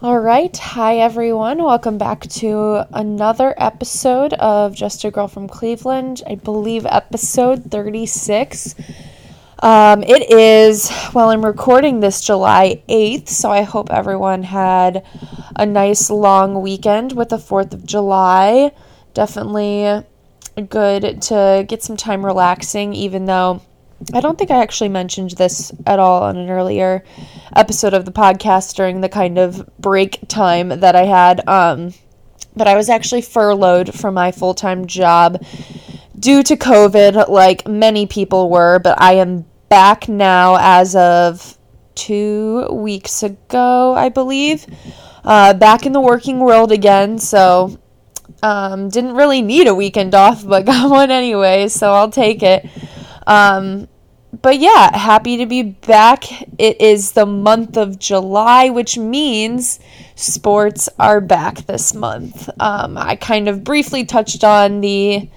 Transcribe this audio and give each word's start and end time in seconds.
All 0.00 0.20
right. 0.20 0.56
Hi, 0.56 0.98
everyone. 0.98 1.60
Welcome 1.60 1.98
back 1.98 2.20
to 2.20 2.86
another 2.92 3.52
episode 3.56 4.32
of 4.34 4.72
Just 4.72 5.04
a 5.04 5.10
Girl 5.10 5.26
from 5.26 5.48
Cleveland. 5.48 6.22
I 6.24 6.36
believe 6.36 6.86
episode 6.86 7.68
36. 7.68 8.76
Um, 9.58 10.04
it 10.04 10.30
is, 10.30 10.88
well, 11.14 11.30
I'm 11.30 11.44
recording 11.44 11.98
this 11.98 12.20
July 12.20 12.80
8th, 12.88 13.28
so 13.28 13.50
I 13.50 13.62
hope 13.62 13.90
everyone 13.90 14.44
had 14.44 15.04
a 15.56 15.66
nice 15.66 16.10
long 16.10 16.62
weekend 16.62 17.14
with 17.14 17.30
the 17.30 17.36
4th 17.36 17.74
of 17.74 17.84
July. 17.84 18.70
Definitely 19.14 20.04
good 20.68 21.22
to 21.22 21.64
get 21.66 21.82
some 21.82 21.96
time 21.96 22.24
relaxing, 22.24 22.92
even 22.92 23.24
though 23.24 23.62
I 24.14 24.20
don't 24.20 24.38
think 24.38 24.50
I 24.50 24.62
actually 24.62 24.90
mentioned 24.90 25.32
this 25.32 25.72
at 25.86 25.98
all 25.98 26.22
on 26.22 26.36
an 26.36 26.50
earlier 26.50 27.04
episode 27.54 27.94
of 27.94 28.04
the 28.04 28.12
podcast 28.12 28.74
during 28.76 29.00
the 29.00 29.08
kind 29.08 29.38
of 29.38 29.68
break 29.78 30.20
time 30.28 30.68
that 30.68 30.94
I 30.94 31.04
had. 31.04 31.46
Um, 31.48 31.92
but 32.54 32.68
I 32.68 32.76
was 32.76 32.88
actually 32.88 33.22
furloughed 33.22 33.94
from 33.94 34.14
my 34.14 34.30
full 34.30 34.54
time 34.54 34.86
job 34.86 35.44
due 36.18 36.42
to 36.44 36.56
COVID, 36.56 37.28
like 37.28 37.66
many 37.66 38.06
people 38.06 38.48
were. 38.48 38.78
But 38.78 39.00
I 39.00 39.14
am 39.14 39.44
back 39.68 40.08
now 40.08 40.56
as 40.60 40.94
of 40.94 41.58
two 41.94 42.68
weeks 42.70 43.22
ago, 43.22 43.94
I 43.94 44.08
believe. 44.08 44.66
Uh, 45.24 45.54
back 45.54 45.84
in 45.84 45.92
the 45.92 46.00
working 46.00 46.38
world 46.38 46.72
again. 46.72 47.18
So 47.18 47.78
um, 48.42 48.88
didn't 48.88 49.14
really 49.14 49.42
need 49.42 49.66
a 49.66 49.74
weekend 49.74 50.14
off, 50.14 50.46
but 50.46 50.64
got 50.66 50.90
one 50.90 51.10
anyway. 51.10 51.68
So 51.68 51.92
I'll 51.92 52.10
take 52.10 52.42
it. 52.42 52.64
Um, 53.26 53.88
but 54.32 54.58
yeah, 54.58 54.96
happy 54.96 55.38
to 55.38 55.46
be 55.46 55.62
back. 55.62 56.24
It 56.58 56.80
is 56.80 57.12
the 57.12 57.26
month 57.26 57.76
of 57.76 57.98
July, 57.98 58.68
which 58.68 58.98
means 58.98 59.80
sports 60.16 60.88
are 60.98 61.20
back 61.20 61.66
this 61.66 61.94
month. 61.94 62.48
Um, 62.60 62.98
I 62.98 63.16
kind 63.16 63.48
of 63.48 63.64
briefly 63.64 64.04
touched 64.04 64.44
on 64.44 64.80
the 64.80 65.28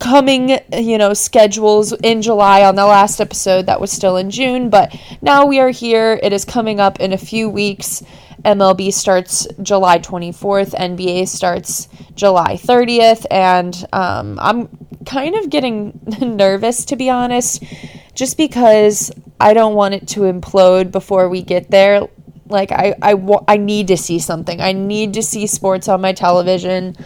coming, 0.00 0.58
you 0.72 0.98
know, 0.98 1.14
schedules 1.14 1.92
in 1.92 2.22
July 2.22 2.64
on 2.64 2.74
the 2.74 2.86
last 2.86 3.20
episode 3.20 3.66
that 3.66 3.80
was 3.80 3.92
still 3.92 4.16
in 4.16 4.30
June, 4.30 4.68
but 4.68 4.94
now 5.20 5.46
we 5.46 5.60
are 5.60 5.70
here. 5.70 6.18
It 6.22 6.32
is 6.32 6.44
coming 6.44 6.80
up 6.80 7.00
in 7.00 7.12
a 7.12 7.18
few 7.18 7.48
weeks. 7.48 8.02
MLB 8.44 8.92
starts 8.92 9.46
July 9.62 10.00
24th, 10.00 10.74
NBA 10.74 11.28
starts 11.28 11.88
July 12.16 12.54
30th, 12.56 13.24
and 13.30 13.86
um, 13.92 14.38
I'm 14.40 14.68
kind 15.04 15.34
of 15.34 15.50
getting 15.50 16.00
nervous 16.20 16.84
to 16.86 16.96
be 16.96 17.10
honest, 17.10 17.62
just 18.14 18.36
because 18.36 19.10
I 19.40 19.54
don't 19.54 19.74
want 19.74 19.94
it 19.94 20.08
to 20.08 20.20
implode 20.20 20.92
before 20.92 21.28
we 21.28 21.42
get 21.42 21.70
there. 21.70 22.06
Like, 22.48 22.70
I, 22.70 22.94
I, 23.00 23.38
I 23.48 23.56
need 23.56 23.88
to 23.88 23.96
see 23.96 24.18
something. 24.18 24.60
I 24.60 24.72
need 24.72 25.14
to 25.14 25.22
see 25.22 25.46
sports 25.46 25.88
on 25.88 26.00
my 26.00 26.12
television 26.12 26.96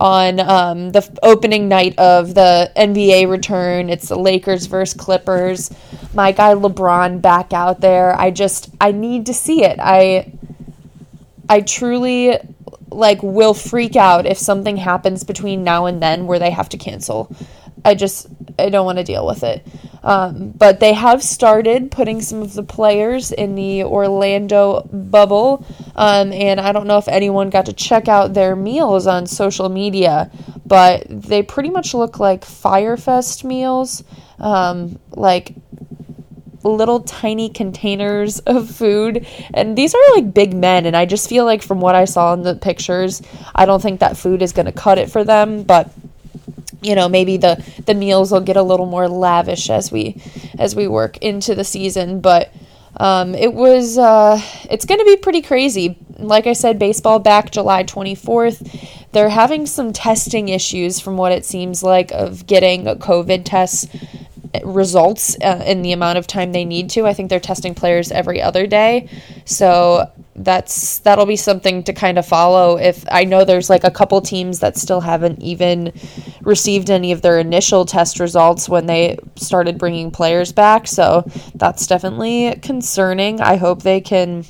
on 0.00 0.38
um, 0.40 0.90
the 0.90 1.18
opening 1.22 1.68
night 1.68 1.98
of 1.98 2.34
the 2.34 2.70
NBA 2.76 3.28
return. 3.28 3.90
It's 3.90 4.08
the 4.08 4.18
Lakers 4.18 4.66
versus 4.66 4.98
Clippers. 4.98 5.70
My 6.14 6.32
guy 6.32 6.54
LeBron 6.54 7.20
back 7.20 7.52
out 7.52 7.80
there. 7.80 8.18
I 8.18 8.30
just 8.30 8.70
I 8.80 8.92
need 8.92 9.26
to 9.26 9.34
see 9.34 9.64
it. 9.64 9.78
I 9.80 10.32
I 11.48 11.62
truly 11.62 12.38
like 12.90 13.22
will 13.22 13.54
freak 13.54 13.96
out 13.96 14.26
if 14.26 14.38
something 14.38 14.76
happens 14.76 15.24
between 15.24 15.64
now 15.64 15.86
and 15.86 16.02
then 16.02 16.26
where 16.26 16.38
they 16.38 16.50
have 16.50 16.68
to 16.70 16.78
cancel. 16.78 17.34
I 17.84 17.94
just 17.94 18.26
I 18.58 18.70
don't 18.70 18.84
want 18.84 18.98
to 18.98 19.04
deal 19.04 19.26
with 19.26 19.42
it. 19.42 19.66
Um, 20.02 20.50
but 20.50 20.80
they 20.80 20.92
have 20.92 21.22
started 21.22 21.90
putting 21.90 22.20
some 22.22 22.40
of 22.42 22.54
the 22.54 22.62
players 22.62 23.32
in 23.32 23.54
the 23.54 23.84
Orlando 23.84 24.88
bubble, 24.92 25.64
um, 25.96 26.32
and 26.32 26.60
I 26.60 26.72
don't 26.72 26.86
know 26.86 26.98
if 26.98 27.08
anyone 27.08 27.50
got 27.50 27.66
to 27.66 27.72
check 27.72 28.08
out 28.08 28.32
their 28.32 28.54
meals 28.56 29.06
on 29.06 29.26
social 29.26 29.68
media, 29.68 30.30
but 30.64 31.04
they 31.08 31.42
pretty 31.42 31.70
much 31.70 31.94
look 31.94 32.18
like 32.18 32.44
Fyre 32.44 32.96
Fest 32.96 33.44
meals, 33.44 34.04
um, 34.38 34.98
like 35.10 35.54
little 36.62 37.00
tiny 37.00 37.48
containers 37.48 38.38
of 38.40 38.70
food. 38.70 39.26
And 39.54 39.76
these 39.76 39.94
are 39.94 40.14
like 40.14 40.34
big 40.34 40.54
men 40.54 40.86
and 40.86 40.96
i 40.96 41.04
just 41.06 41.28
feel 41.28 41.44
like 41.44 41.62
from 41.62 41.80
what 41.80 41.94
i 41.94 42.04
saw 42.04 42.32
in 42.34 42.42
the 42.42 42.54
pictures 42.54 43.22
i 43.54 43.64
don't 43.64 43.80
think 43.80 44.00
that 44.00 44.16
food 44.16 44.42
is 44.42 44.52
going 44.52 44.66
to 44.66 44.72
cut 44.72 44.98
it 44.98 45.10
for 45.10 45.24
them. 45.24 45.62
But 45.62 45.90
you 46.82 46.94
know 46.94 47.08
maybe 47.08 47.36
the 47.36 47.62
the 47.86 47.94
meals 47.94 48.30
will 48.32 48.40
get 48.40 48.56
a 48.56 48.62
little 48.62 48.86
more 48.86 49.08
lavish 49.08 49.70
as 49.70 49.90
we 49.90 50.20
as 50.58 50.76
we 50.76 50.86
work 50.88 51.18
into 51.18 51.54
the 51.54 51.64
season. 51.64 52.20
But 52.20 52.52
um, 52.96 53.34
it 53.34 53.52
was 53.52 53.98
uh, 53.98 54.40
it's 54.70 54.84
going 54.84 54.98
to 54.98 55.04
be 55.04 55.16
pretty 55.16 55.42
crazy. 55.42 55.98
Like 56.18 56.48
i 56.48 56.52
said 56.52 56.80
baseball 56.80 57.20
back 57.20 57.52
july 57.52 57.84
24th 57.84 59.06
they're 59.12 59.28
having 59.28 59.66
some 59.66 59.92
testing 59.92 60.48
issues 60.48 60.98
from 60.98 61.16
what 61.16 61.30
it 61.30 61.44
seems 61.44 61.84
like 61.84 62.10
of 62.10 62.44
getting 62.44 62.88
a 62.88 62.96
covid 62.96 63.44
tests 63.44 63.86
results 64.64 65.36
uh, 65.42 65.62
in 65.66 65.82
the 65.82 65.92
amount 65.92 66.18
of 66.18 66.26
time 66.26 66.52
they 66.52 66.64
need 66.64 66.90
to. 66.90 67.06
I 67.06 67.12
think 67.12 67.30
they're 67.30 67.40
testing 67.40 67.74
players 67.74 68.10
every 68.10 68.40
other 68.40 68.66
day. 68.66 69.08
So 69.44 70.10
that's 70.36 71.00
that'll 71.00 71.26
be 71.26 71.36
something 71.36 71.82
to 71.84 71.92
kind 71.92 72.18
of 72.18 72.24
follow 72.24 72.78
if 72.78 73.04
I 73.10 73.24
know 73.24 73.44
there's 73.44 73.68
like 73.68 73.84
a 73.84 73.90
couple 73.90 74.20
teams 74.20 74.60
that 74.60 74.76
still 74.76 75.00
haven't 75.00 75.42
even 75.42 75.92
received 76.42 76.90
any 76.90 77.12
of 77.12 77.22
their 77.22 77.38
initial 77.38 77.84
test 77.84 78.20
results 78.20 78.68
when 78.68 78.86
they 78.86 79.18
started 79.36 79.78
bringing 79.78 80.10
players 80.10 80.52
back. 80.52 80.86
So 80.86 81.24
that's 81.54 81.86
definitely 81.86 82.58
concerning. 82.62 83.40
I 83.40 83.56
hope 83.56 83.82
they 83.82 84.00
can 84.00 84.44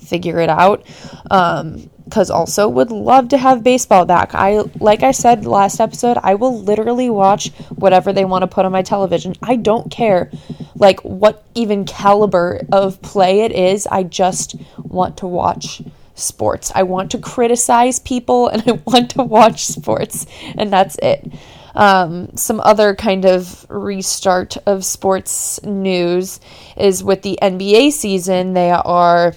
figure 0.00 0.40
it 0.40 0.48
out. 0.48 0.86
Um, 1.30 1.90
because 2.06 2.30
also 2.30 2.68
would 2.68 2.90
love 2.90 3.28
to 3.28 3.36
have 3.38 3.62
baseball 3.62 4.04
back. 4.06 4.34
I 4.34 4.60
like 4.80 5.02
I 5.02 5.10
said 5.10 5.44
last 5.44 5.80
episode, 5.80 6.18
I 6.22 6.34
will 6.36 6.62
literally 6.62 7.10
watch 7.10 7.50
whatever 7.74 8.12
they 8.12 8.24
want 8.24 8.42
to 8.42 8.46
put 8.46 8.64
on 8.64 8.72
my 8.72 8.82
television. 8.82 9.34
I 9.42 9.56
don't 9.56 9.90
care 9.90 10.30
like 10.76 11.00
what 11.00 11.44
even 11.54 11.84
caliber 11.84 12.60
of 12.72 13.02
play 13.02 13.40
it 13.40 13.52
is. 13.52 13.86
I 13.88 14.04
just 14.04 14.54
want 14.78 15.18
to 15.18 15.26
watch 15.26 15.82
sports. 16.14 16.72
I 16.74 16.84
want 16.84 17.10
to 17.10 17.18
criticize 17.18 17.98
people 17.98 18.48
and 18.48 18.62
I 18.66 18.72
want 18.86 19.10
to 19.10 19.22
watch 19.22 19.66
sports 19.66 20.26
and 20.56 20.72
that's 20.72 20.96
it. 21.02 21.32
Um, 21.74 22.34
some 22.36 22.60
other 22.60 22.94
kind 22.94 23.26
of 23.26 23.66
restart 23.68 24.56
of 24.64 24.82
sports 24.84 25.62
news 25.62 26.40
is 26.76 27.04
with 27.04 27.20
the 27.20 27.38
NBA 27.42 27.92
season. 27.92 28.54
They 28.54 28.70
are 28.70 29.34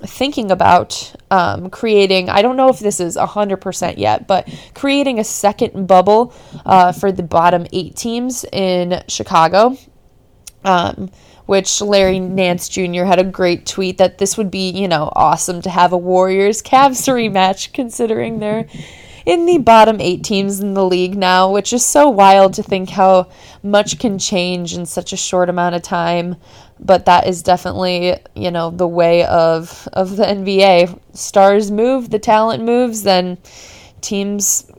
thinking 0.00 0.50
about 0.50 1.14
um, 1.30 1.70
creating, 1.70 2.28
I 2.28 2.42
don't 2.42 2.56
know 2.56 2.68
if 2.68 2.78
this 2.78 3.00
is 3.00 3.16
100% 3.16 3.98
yet, 3.98 4.26
but 4.26 4.48
creating 4.74 5.18
a 5.18 5.24
second 5.24 5.86
bubble 5.86 6.32
uh, 6.64 6.92
for 6.92 7.12
the 7.12 7.22
bottom 7.22 7.66
eight 7.72 7.96
teams 7.96 8.44
in 8.52 9.02
Chicago. 9.08 9.76
Um, 10.64 11.10
which 11.46 11.80
Larry 11.80 12.20
Nance 12.20 12.68
Jr. 12.68 13.04
had 13.04 13.18
a 13.18 13.24
great 13.24 13.64
tweet 13.64 13.96
that 13.96 14.18
this 14.18 14.36
would 14.36 14.50
be, 14.50 14.68
you 14.68 14.86
know, 14.86 15.10
awesome 15.16 15.62
to 15.62 15.70
have 15.70 15.94
a 15.94 15.96
Warriors 15.96 16.60
Cavs 16.60 17.08
rematch 17.08 17.72
considering 17.72 18.38
they're 18.38 18.66
in 19.24 19.46
the 19.46 19.58
bottom 19.58 20.00
eight 20.00 20.24
teams 20.24 20.60
in 20.60 20.74
the 20.74 20.84
league 20.84 21.16
now, 21.16 21.50
which 21.50 21.72
is 21.72 21.84
so 21.84 22.08
wild 22.08 22.54
to 22.54 22.62
think 22.62 22.90
how 22.90 23.28
much 23.62 23.98
can 23.98 24.18
change 24.18 24.74
in 24.74 24.86
such 24.86 25.12
a 25.12 25.16
short 25.16 25.48
amount 25.48 25.74
of 25.74 25.82
time 25.82 26.36
but 26.80 27.06
that 27.06 27.26
is 27.26 27.42
definitely 27.42 28.16
you 28.34 28.50
know 28.50 28.70
the 28.70 28.86
way 28.86 29.24
of 29.24 29.88
of 29.92 30.16
the 30.16 30.24
NBA. 30.24 30.98
Stars 31.16 31.70
move, 31.70 32.10
the 32.10 32.18
talent 32.18 32.64
moves, 32.64 33.02
then 33.02 33.38
teams 34.00 34.70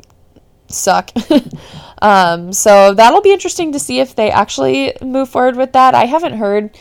suck. 0.67 1.11
um, 2.01 2.53
so 2.53 2.93
that'll 2.93 3.21
be 3.21 3.33
interesting 3.33 3.71
to 3.73 3.79
see 3.79 3.99
if 3.99 4.15
they 4.15 4.31
actually 4.31 4.93
move 5.01 5.29
forward 5.29 5.55
with 5.55 5.73
that. 5.73 5.95
I 5.95 6.05
haven't 6.05 6.37
heard 6.37 6.77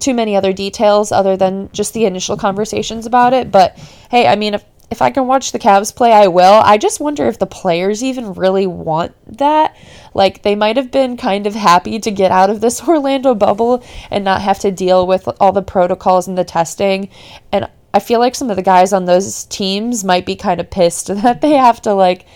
too 0.00 0.14
many 0.14 0.36
other 0.36 0.52
details 0.52 1.12
other 1.12 1.36
than 1.36 1.68
just 1.72 1.94
the 1.94 2.06
initial 2.06 2.36
conversations 2.36 3.06
about 3.06 3.32
it. 3.34 3.50
But 3.50 3.76
hey, 4.10 4.26
I 4.26 4.36
mean, 4.36 4.54
if 4.54 4.64
if 4.94 5.02
I 5.02 5.10
can 5.10 5.26
watch 5.26 5.50
the 5.50 5.58
Cavs 5.58 5.92
play, 5.92 6.12
I 6.12 6.28
will. 6.28 6.60
I 6.62 6.78
just 6.78 7.00
wonder 7.00 7.26
if 7.26 7.40
the 7.40 7.46
players 7.46 8.04
even 8.04 8.34
really 8.34 8.68
want 8.68 9.12
that. 9.38 9.76
Like, 10.14 10.42
they 10.42 10.54
might 10.54 10.76
have 10.76 10.92
been 10.92 11.16
kind 11.16 11.48
of 11.48 11.54
happy 11.56 11.98
to 11.98 12.12
get 12.12 12.30
out 12.30 12.48
of 12.48 12.60
this 12.60 12.80
Orlando 12.88 13.34
bubble 13.34 13.82
and 14.12 14.22
not 14.24 14.40
have 14.40 14.60
to 14.60 14.70
deal 14.70 15.04
with 15.04 15.28
all 15.40 15.50
the 15.50 15.62
protocols 15.62 16.28
and 16.28 16.38
the 16.38 16.44
testing. 16.44 17.08
And 17.50 17.68
I 17.92 17.98
feel 17.98 18.20
like 18.20 18.36
some 18.36 18.50
of 18.50 18.56
the 18.56 18.62
guys 18.62 18.92
on 18.92 19.04
those 19.04 19.46
teams 19.46 20.04
might 20.04 20.26
be 20.26 20.36
kind 20.36 20.60
of 20.60 20.70
pissed 20.70 21.08
that 21.22 21.40
they 21.40 21.54
have 21.54 21.82
to, 21.82 21.92
like, 21.92 22.26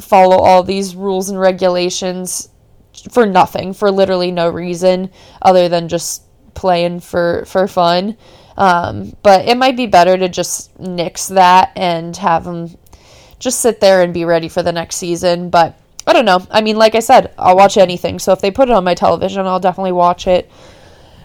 follow 0.00 0.38
all 0.38 0.64
these 0.64 0.96
rules 0.96 1.28
and 1.28 1.38
regulations 1.38 2.48
for 3.12 3.24
nothing, 3.24 3.72
for 3.72 3.92
literally 3.92 4.32
no 4.32 4.50
reason 4.50 5.10
other 5.40 5.68
than 5.68 5.86
just 5.86 6.24
playing 6.54 6.98
for, 6.98 7.44
for 7.46 7.68
fun. 7.68 8.16
Um, 8.56 9.16
but 9.22 9.46
it 9.46 9.56
might 9.56 9.76
be 9.76 9.86
better 9.86 10.16
to 10.16 10.28
just 10.28 10.78
nix 10.78 11.28
that 11.28 11.72
and 11.76 12.16
have 12.16 12.44
them 12.44 12.76
just 13.38 13.60
sit 13.60 13.80
there 13.80 14.02
and 14.02 14.14
be 14.14 14.24
ready 14.24 14.48
for 14.48 14.62
the 14.62 14.72
next 14.72 14.96
season. 14.96 15.50
But 15.50 15.78
I 16.06 16.12
don't 16.12 16.24
know. 16.24 16.46
I 16.50 16.60
mean, 16.60 16.76
like 16.76 16.94
I 16.94 17.00
said, 17.00 17.32
I'll 17.38 17.56
watch 17.56 17.76
anything. 17.76 18.18
So 18.18 18.32
if 18.32 18.40
they 18.40 18.50
put 18.50 18.68
it 18.68 18.74
on 18.74 18.84
my 18.84 18.94
television, 18.94 19.46
I'll 19.46 19.60
definitely 19.60 19.92
watch 19.92 20.26
it. 20.26 20.50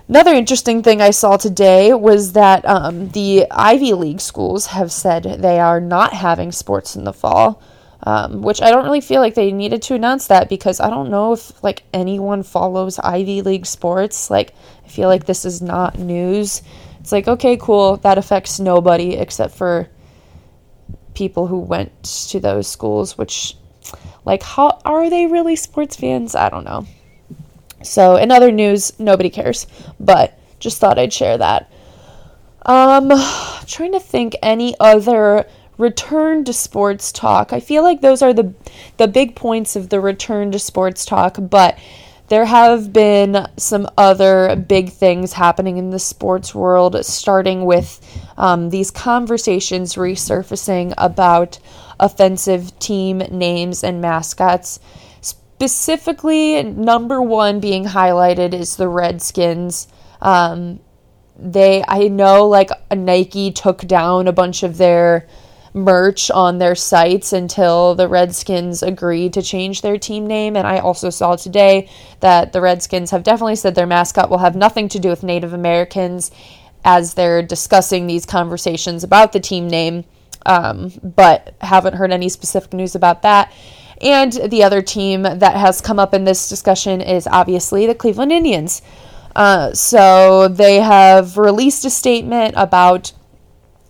Another 0.08 0.34
interesting 0.34 0.82
thing 0.82 1.02
I 1.02 1.12
saw 1.12 1.38
today 1.38 1.94
was 1.94 2.34
that 2.34 2.66
um, 2.66 3.10
the 3.10 3.46
Ivy 3.52 3.94
League 3.94 4.22
schools 4.22 4.66
have 4.68 4.92
said 4.92 5.24
they 5.24 5.60
are 5.60 5.80
not 5.80 6.14
having 6.14 6.52
sports 6.52 6.96
in 6.96 7.04
the 7.04 7.14
fall, 7.14 7.62
um, 8.02 8.42
which 8.42 8.60
I 8.60 8.72
don't 8.72 8.86
really 8.86 9.02
feel 9.02 9.22
like 9.22 9.36
they 9.36 9.52
needed 9.52 9.84
to 9.84 9.94
announce 9.94 10.26
that 10.28 10.50
because 10.50 10.80
I 10.80 10.90
don't 10.90 11.12
know 11.12 11.34
if 11.34 11.64
like 11.64 11.84
anyone 11.94 12.42
follows 12.42 12.98
Ivy 12.98 13.44
League 13.44 13.68
sports. 13.68 14.32
Like 14.32 14.56
I 14.84 14.88
feel 14.88 15.10
like 15.10 15.26
this 15.26 15.46
is 15.46 15.62
not 15.62 16.00
news. 16.00 16.64
It's 17.00 17.12
like 17.12 17.28
okay, 17.28 17.58
cool, 17.58 17.98
that 17.98 18.18
affects 18.18 18.60
nobody 18.60 19.16
except 19.16 19.56
for 19.56 19.90
people 21.14 21.48
who 21.48 21.60
went 21.60 22.04
to 22.04 22.40
those 22.40 22.68
schools, 22.68 23.18
which 23.18 23.56
like 24.26 24.44
how 24.44 24.80
are 24.86 25.10
they 25.10 25.26
really 25.26 25.56
sports 25.56 25.96
fans? 25.96 26.36
I 26.36 26.50
don't 26.50 26.66
know. 26.66 26.86
So, 27.82 28.18
in 28.18 28.32
other 28.32 28.52
news, 28.52 29.00
nobody 29.00 29.30
cares, 29.30 29.66
but 30.00 30.38
just 30.60 30.80
thought 30.80 31.00
I'd 31.00 31.14
share 31.14 31.38
that. 31.38 31.72
Um, 32.66 33.12
trying 33.66 33.94
to 33.94 34.00
think 34.00 34.36
any 34.42 34.76
other 34.80 35.46
return 35.78 36.44
to 36.44 36.54
sports 36.54 37.12
talk. 37.12 37.54
I 37.54 37.62
feel 37.62 37.84
like 37.84 38.02
those 38.02 38.22
are 38.22 38.34
the 38.34 38.54
the 38.98 39.08
big 39.08 39.36
points 39.36 39.76
of 39.76 39.90
the 39.90 40.00
return 40.00 40.52
to 40.52 40.60
sports 40.60 41.06
talk, 41.06 41.38
but 41.40 41.80
there 42.30 42.46
have 42.46 42.94
been 42.94 43.48
some 43.58 43.88
other 43.98 44.56
big 44.56 44.92
things 44.92 45.34
happening 45.34 45.78
in 45.78 45.90
the 45.90 46.00
sports 46.00 46.54
world, 46.54 47.04
starting 47.04 47.66
with 47.66 48.00
um, 48.38 48.70
these 48.70 48.92
conversations 48.92 49.96
resurfacing 49.96 50.94
about 50.98 51.60
offensive 52.00 52.78
team 52.80 53.18
names 53.18 53.84
and 53.84 54.00
mascots. 54.00 54.80
Specifically, 55.22 56.64
number 56.64 57.22
one 57.22 57.60
being 57.60 57.86
highlighted 57.86 58.54
is 58.54 58.78
the 58.78 58.88
Redskins. 58.88 59.88
Um, 60.22 60.80
they, 61.36 61.84
I 61.88 62.10
know, 62.10 62.48
like 62.48 62.70
Nike 62.92 63.52
took 63.52 63.80
down 63.80 64.28
a 64.28 64.34
bunch 64.34 64.64
of 64.64 64.78
their 64.78 65.28
merch 65.74 66.32
on 66.32 66.58
their 66.58 66.76
sites 66.76 67.34
until 67.34 67.96
the 67.96 68.08
Redskins 68.08 68.82
agreed 68.82 69.34
to 69.34 69.42
change 69.42 69.82
their 69.82 69.98
team 69.98 70.26
name. 70.26 70.56
And 70.56 70.66
I 70.68 70.80
also 70.80 71.10
saw 71.10 71.36
today 71.36 71.90
that 72.20 72.54
the 72.54 72.62
Redskins 72.62 73.12
have 73.12 73.24
definitely 73.24 73.56
said 73.56 73.76
their 73.76 73.86
mascot 73.86 74.30
will 74.30 74.40
have 74.40 74.56
nothing 74.56 74.90
to 74.90 75.00
do 75.00 75.10
with 75.10 75.24
Native 75.24 75.54
Americans 75.54 76.32
as 76.84 77.14
they're 77.14 77.44
discussing 77.44 78.08
these 78.08 78.26
conversations 78.26 79.04
about 79.04 79.34
the 79.34 79.40
team 79.40 79.68
name, 79.68 80.06
um, 80.46 80.92
but 81.04 81.54
haven't 81.62 81.96
heard 81.96 82.12
any 82.12 82.30
specific 82.30 82.74
news 82.74 82.96
about 82.96 83.22
that. 83.22 83.52
And 84.02 84.32
the 84.32 84.64
other 84.64 84.82
team 84.82 85.24
that 85.24 85.56
has 85.56 85.82
come 85.82 86.00
up 86.00 86.14
in 86.14 86.24
this 86.24 86.48
discussion 86.48 87.02
is 87.02 87.28
obviously 87.28 87.86
the 87.86 87.96
Cleveland 87.96 88.32
Indians. 88.32 88.82
Uh, 89.36 89.74
so 89.74 90.48
they 90.48 90.78
have 90.78 91.38
released 91.38 91.86
a 91.86 91.90
statement 91.90 92.54
about 92.58 93.12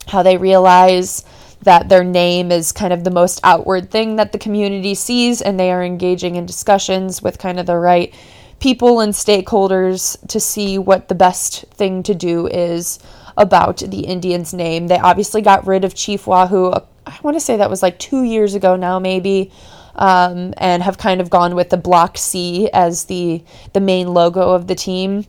how 0.08 0.24
they 0.24 0.38
realize 0.38 1.24
that 1.64 1.90
their 1.90 2.04
name 2.04 2.52
is 2.52 2.72
kind 2.72 2.94
of 2.94 3.04
the 3.04 3.12
most 3.12 3.40
outward 3.44 3.92
thing 3.92 4.16
that 4.16 4.32
the 4.32 4.40
community 4.40 4.96
sees, 4.96 5.42
and 5.42 5.60
they 5.60 5.72
are 5.72 5.84
engaging 5.84 6.36
in 6.36 6.46
discussions 6.46 7.22
with 7.22 7.38
kind 7.38 7.60
of 7.60 7.66
the 7.66 7.78
right 7.78 8.14
people 8.60 9.00
and 9.00 9.14
stakeholders 9.14 10.18
to 10.28 10.40
see 10.40 10.78
what 10.78 11.08
the 11.08 11.16
best 11.16 11.66
thing 11.72 12.04
to 12.04 12.14
do 12.14 12.48
is 12.48 13.00
about 13.38 13.78
the 13.78 14.02
Indians' 14.02 14.54
name. 14.54 14.88
They 14.88 15.00
obviously 15.00 15.42
got 15.42 15.68
rid 15.68 15.86
of 15.86 15.96
Chief 15.96 16.28
Wahoo. 16.28 16.74
I 17.06 17.18
want 17.24 17.36
to 17.36 17.42
say 17.42 17.58
that 17.58 17.70
was 17.70 17.82
like 17.82 17.98
two 18.00 18.24
years 18.24 18.54
ago 18.54 18.76
now, 18.76 19.00
maybe 19.00 19.52
um, 19.96 20.54
and 20.58 20.82
have 20.82 20.98
kind 20.98 21.22
of 21.22 21.30
gone 21.30 21.56
with 21.56 21.70
the 21.70 21.78
block 21.78 22.18
C 22.18 22.70
as 22.72 23.06
the 23.06 23.44
the 23.74 23.80
main 23.80 24.14
logo 24.14 24.52
of 24.52 24.68
the 24.68 24.76
team. 24.76 25.26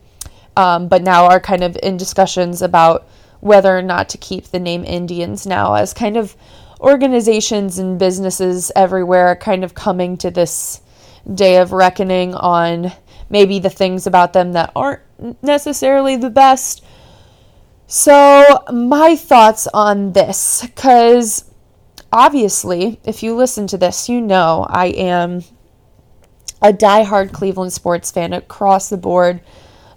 Um, 0.57 0.89
but 0.89 1.03
now 1.03 1.27
are 1.27 1.41
kind 1.41 1.63
of 1.63 1.77
in 1.83 1.97
discussions 1.97 2.63
about 2.63 3.07
whether 3.41 3.77
or 3.77 3.83
not 3.83 4.09
to 4.11 4.19
keep 4.19 4.47
the 4.47 4.59
name 4.59 4.85
Indians 4.85 5.47
now 5.47 5.75
as 5.75 5.95
kind 5.95 6.17
of 6.17 6.37
organizations 6.81 7.79
and 7.79 7.99
businesses 7.99 8.73
everywhere 8.75 9.29
are 9.29 9.37
kind 9.37 9.65
of 9.65 9.75
coming 9.75 10.17
to 10.19 10.31
this 10.31 10.81
day 11.35 11.57
of 11.59 11.73
reckoning 11.73 12.35
on 12.35 12.93
maybe 13.29 13.59
the 13.59 13.71
things 13.71 14.07
about 14.07 14.33
them 14.33 14.53
that 14.53 14.73
aren't 14.75 15.03
necessarily 15.43 16.17
the 16.17 16.31
best. 16.31 16.85
So, 17.87 18.65
my 18.73 19.17
thoughts 19.17 19.67
on 19.75 20.13
this, 20.13 20.63
because 20.63 21.45
obviously, 22.13 23.01
if 23.05 23.23
you 23.23 23.35
listen 23.35 23.67
to 23.69 23.79
this, 23.79 24.09
you 24.09 24.21
know 24.21 24.67
I 24.69 24.87
am 24.87 25.43
a 26.63 26.73
die-hard 26.73 27.33
Cleveland 27.33 27.73
sports 27.73 28.11
fan 28.11 28.33
across 28.33 28.91
the 28.91 28.97
board. 28.97 29.41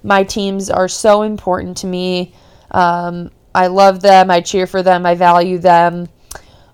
My 0.02 0.24
teams 0.24 0.70
are 0.70 0.88
so 0.88 1.22
important 1.22 1.78
to 1.78 1.88
me. 1.88 2.34
Um, 2.74 3.32
I 3.56 3.68
love 3.68 4.02
them, 4.02 4.32
I 4.32 4.42
cheer 4.42 4.68
for 4.68 4.82
them, 4.82 5.06
I 5.06 5.16
value 5.16 5.60
them. 5.60 6.10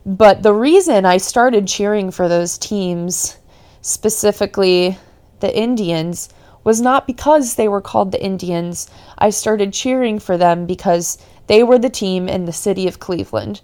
But 0.06 0.44
the 0.44 0.54
reason 0.54 1.06
I 1.06 1.18
started 1.18 1.68
cheering 1.68 2.10
for 2.12 2.28
those 2.28 2.58
teams, 2.58 3.38
specifically 3.82 4.98
the 5.40 5.56
Indians, 5.56 6.30
was 6.64 6.82
not 6.82 7.08
because 7.08 7.56
they 7.56 7.68
were 7.68 7.82
called 7.82 8.12
the 8.12 8.24
Indians. 8.24 8.90
I 9.18 9.30
started 9.30 9.74
cheering 9.74 10.20
for 10.20 10.38
them 10.38 10.66
because 10.66 11.18
they 11.48 11.64
were 11.64 11.80
the 11.80 11.90
team 11.90 12.30
in 12.30 12.46
the 12.46 12.54
city 12.54 12.88
of 12.88 13.00
Cleveland. 13.00 13.62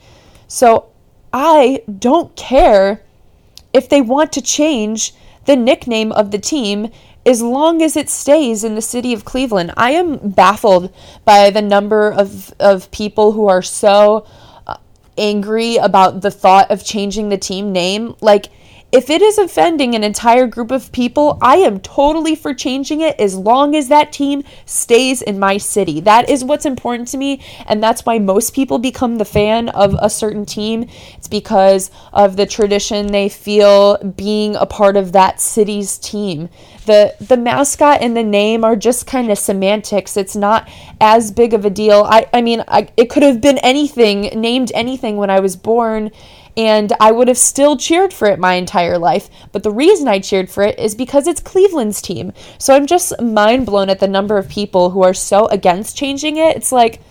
So 0.47 0.87
I 1.31 1.83
don't 1.99 2.35
care 2.35 3.01
if 3.73 3.89
they 3.89 4.01
want 4.01 4.31
to 4.33 4.41
change 4.41 5.13
the 5.45 5.55
nickname 5.55 6.11
of 6.13 6.31
the 6.31 6.39
team 6.39 6.89
as 7.25 7.41
long 7.41 7.81
as 7.81 7.97
it 7.97 8.09
stays 8.09 8.63
in 8.63 8.75
the 8.75 8.81
city 8.81 9.13
of 9.13 9.25
Cleveland. 9.25 9.73
I 9.75 9.91
am 9.91 10.17
baffled 10.17 10.93
by 11.25 11.49
the 11.49 11.61
number 11.61 12.11
of, 12.11 12.53
of 12.59 12.91
people 12.91 13.31
who 13.31 13.47
are 13.47 13.61
so 13.61 14.27
uh, 14.67 14.77
angry 15.17 15.77
about 15.77 16.21
the 16.21 16.31
thought 16.31 16.69
of 16.69 16.85
changing 16.85 17.29
the 17.29 17.37
team 17.37 17.71
name. 17.71 18.15
Like, 18.21 18.47
if 18.95 19.09
it 19.09 19.21
is 19.21 19.37
offending 19.37 19.93
an 19.93 20.05
entire 20.05 20.47
group 20.47 20.71
of 20.71 20.89
people, 20.93 21.37
I 21.41 21.57
am 21.57 21.81
totally 21.81 22.33
for 22.33 22.53
changing 22.53 23.01
it 23.01 23.19
as 23.19 23.35
long 23.35 23.75
as 23.75 23.89
that 23.89 24.13
team 24.13 24.45
stays 24.65 25.21
in 25.21 25.37
my 25.37 25.57
city. 25.57 25.99
That 25.99 26.29
is 26.29 26.45
what's 26.45 26.65
important 26.65 27.09
to 27.09 27.17
me, 27.17 27.41
and 27.67 27.83
that's 27.83 28.05
why 28.05 28.19
most 28.19 28.55
people 28.55 28.79
become 28.79 29.17
the 29.17 29.25
fan 29.25 29.67
of 29.67 29.97
a 29.99 30.09
certain 30.09 30.45
team. 30.45 30.87
It's 31.17 31.27
because 31.27 31.91
of 32.13 32.37
the 32.37 32.45
tradition 32.45 33.07
they 33.07 33.27
feel 33.27 33.97
being 33.97 34.55
a 34.55 34.65
part 34.65 34.95
of 34.95 35.11
that 35.11 35.41
city's 35.41 35.97
team. 35.97 36.47
The 36.85 37.15
the 37.19 37.35
mascot 37.35 38.01
and 38.01 38.15
the 38.15 38.23
name 38.23 38.63
are 38.63 38.77
just 38.77 39.07
kind 39.07 39.29
of 39.29 39.37
semantics. 39.37 40.15
It's 40.15 40.37
not 40.37 40.69
as 41.01 41.33
big 41.33 41.53
of 41.53 41.65
a 41.65 41.69
deal. 41.69 42.05
I 42.07 42.27
I 42.31 42.41
mean, 42.41 42.63
I, 42.69 42.87
it 42.95 43.09
could 43.09 43.23
have 43.23 43.41
been 43.41 43.57
anything, 43.57 44.39
named 44.39 44.71
anything 44.73 45.17
when 45.17 45.29
I 45.29 45.41
was 45.41 45.57
born 45.57 46.11
and 46.57 46.93
I 46.99 47.11
would 47.11 47.27
have 47.27 47.37
still 47.37 47.77
cheered 47.77 48.13
for 48.13 48.27
it 48.27 48.39
my 48.39 48.53
entire 48.53 48.97
life. 48.97 49.29
But 49.51 49.63
the 49.63 49.71
reason 49.71 50.07
I 50.07 50.19
cheered 50.19 50.49
for 50.49 50.63
it 50.63 50.79
is 50.79 50.95
because 50.95 51.27
it's 51.27 51.41
Cleveland's 51.41 52.01
team. 52.01 52.33
So 52.57 52.75
I'm 52.75 52.87
just 52.87 53.19
mind 53.21 53.65
blown 53.65 53.89
at 53.89 53.99
the 53.99 54.07
number 54.07 54.37
of 54.37 54.47
people 54.47 54.91
who 54.91 55.03
are 55.03 55.13
so 55.13 55.47
against 55.47 55.97
changing 55.97 56.37
it. 56.37 56.55
It's 56.55 56.71
like, 56.71 57.01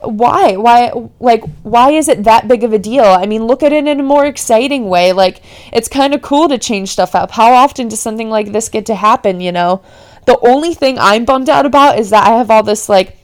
why? 0.00 0.56
Why? 0.56 0.92
Like, 1.20 1.42
why 1.62 1.92
is 1.92 2.08
it 2.08 2.24
that 2.24 2.48
big 2.48 2.64
of 2.64 2.72
a 2.72 2.78
deal? 2.78 3.04
I 3.04 3.26
mean, 3.26 3.46
look 3.46 3.62
at 3.62 3.72
it 3.72 3.86
in 3.86 4.00
a 4.00 4.04
more 4.04 4.26
exciting 4.26 4.88
way. 4.88 5.12
Like, 5.12 5.42
it's 5.72 5.88
kind 5.88 6.12
of 6.12 6.22
cool 6.22 6.48
to 6.48 6.58
change 6.58 6.90
stuff 6.90 7.14
up. 7.14 7.30
How 7.30 7.52
often 7.52 7.88
does 7.88 8.00
something 8.00 8.28
like 8.28 8.52
this 8.52 8.68
get 8.68 8.86
to 8.86 8.94
happen, 8.94 9.40
you 9.40 9.52
know? 9.52 9.82
The 10.26 10.38
only 10.40 10.74
thing 10.74 10.98
I'm 10.98 11.24
bummed 11.24 11.48
out 11.48 11.66
about 11.66 11.98
is 11.98 12.10
that 12.10 12.26
I 12.26 12.36
have 12.36 12.50
all 12.50 12.62
this, 12.62 12.88
like, 12.88 13.16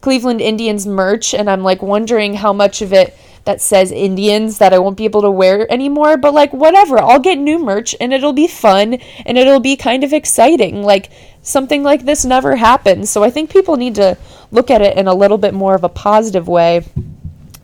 Cleveland 0.00 0.40
Indians 0.40 0.86
merch, 0.86 1.32
and 1.34 1.48
I'm, 1.48 1.62
like, 1.62 1.82
wondering 1.82 2.34
how 2.34 2.52
much 2.52 2.82
of 2.82 2.92
it 2.92 3.16
that 3.46 3.62
says 3.62 3.90
Indians 3.90 4.58
that 4.58 4.74
I 4.74 4.78
won't 4.78 4.96
be 4.96 5.04
able 5.04 5.22
to 5.22 5.30
wear 5.30 5.70
anymore, 5.72 6.16
but 6.16 6.34
like 6.34 6.52
whatever, 6.52 6.98
I'll 6.98 7.20
get 7.20 7.38
new 7.38 7.58
merch 7.58 7.94
and 8.00 8.12
it'll 8.12 8.32
be 8.32 8.48
fun 8.48 8.94
and 9.24 9.38
it'll 9.38 9.60
be 9.60 9.76
kind 9.76 10.04
of 10.04 10.12
exciting. 10.12 10.82
Like 10.82 11.10
something 11.42 11.82
like 11.82 12.04
this 12.04 12.24
never 12.24 12.56
happened. 12.56 13.08
So 13.08 13.22
I 13.22 13.30
think 13.30 13.50
people 13.50 13.76
need 13.76 13.94
to 13.94 14.18
look 14.50 14.70
at 14.70 14.82
it 14.82 14.96
in 14.96 15.06
a 15.06 15.14
little 15.14 15.38
bit 15.38 15.54
more 15.54 15.74
of 15.74 15.84
a 15.84 15.88
positive 15.88 16.48
way 16.48 16.84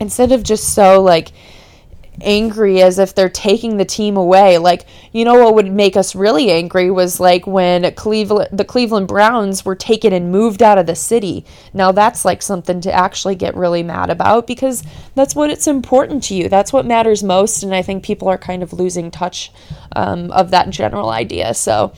instead 0.00 0.32
of 0.32 0.42
just 0.42 0.72
so 0.72 1.02
like 1.02 1.32
angry 2.20 2.82
as 2.82 2.98
if 2.98 3.14
they're 3.14 3.28
taking 3.28 3.76
the 3.76 3.84
team 3.84 4.16
away. 4.16 4.58
Like, 4.58 4.86
you 5.12 5.24
know 5.24 5.42
what 5.42 5.54
would 5.54 5.72
make 5.72 5.96
us 5.96 6.14
really 6.14 6.50
angry 6.50 6.90
was 6.90 7.18
like 7.18 7.46
when 7.46 7.92
Cleveland 7.94 8.48
the 8.52 8.64
Cleveland 8.64 9.08
Browns 9.08 9.64
were 9.64 9.74
taken 9.74 10.12
and 10.12 10.30
moved 10.30 10.62
out 10.62 10.78
of 10.78 10.86
the 10.86 10.94
city. 10.94 11.44
Now 11.72 11.92
that's 11.92 12.24
like 12.24 12.42
something 12.42 12.80
to 12.82 12.92
actually 12.92 13.34
get 13.34 13.56
really 13.56 13.82
mad 13.82 14.10
about 14.10 14.46
because 14.46 14.82
that's 15.14 15.34
what 15.34 15.50
it's 15.50 15.66
important 15.66 16.22
to 16.24 16.34
you. 16.34 16.48
That's 16.48 16.72
what 16.72 16.86
matters 16.86 17.22
most 17.22 17.62
and 17.62 17.74
I 17.74 17.82
think 17.82 18.04
people 18.04 18.28
are 18.28 18.38
kind 18.38 18.62
of 18.62 18.72
losing 18.72 19.10
touch 19.10 19.50
um, 19.96 20.30
of 20.32 20.50
that 20.50 20.70
general 20.70 21.10
idea. 21.10 21.54
So 21.54 21.92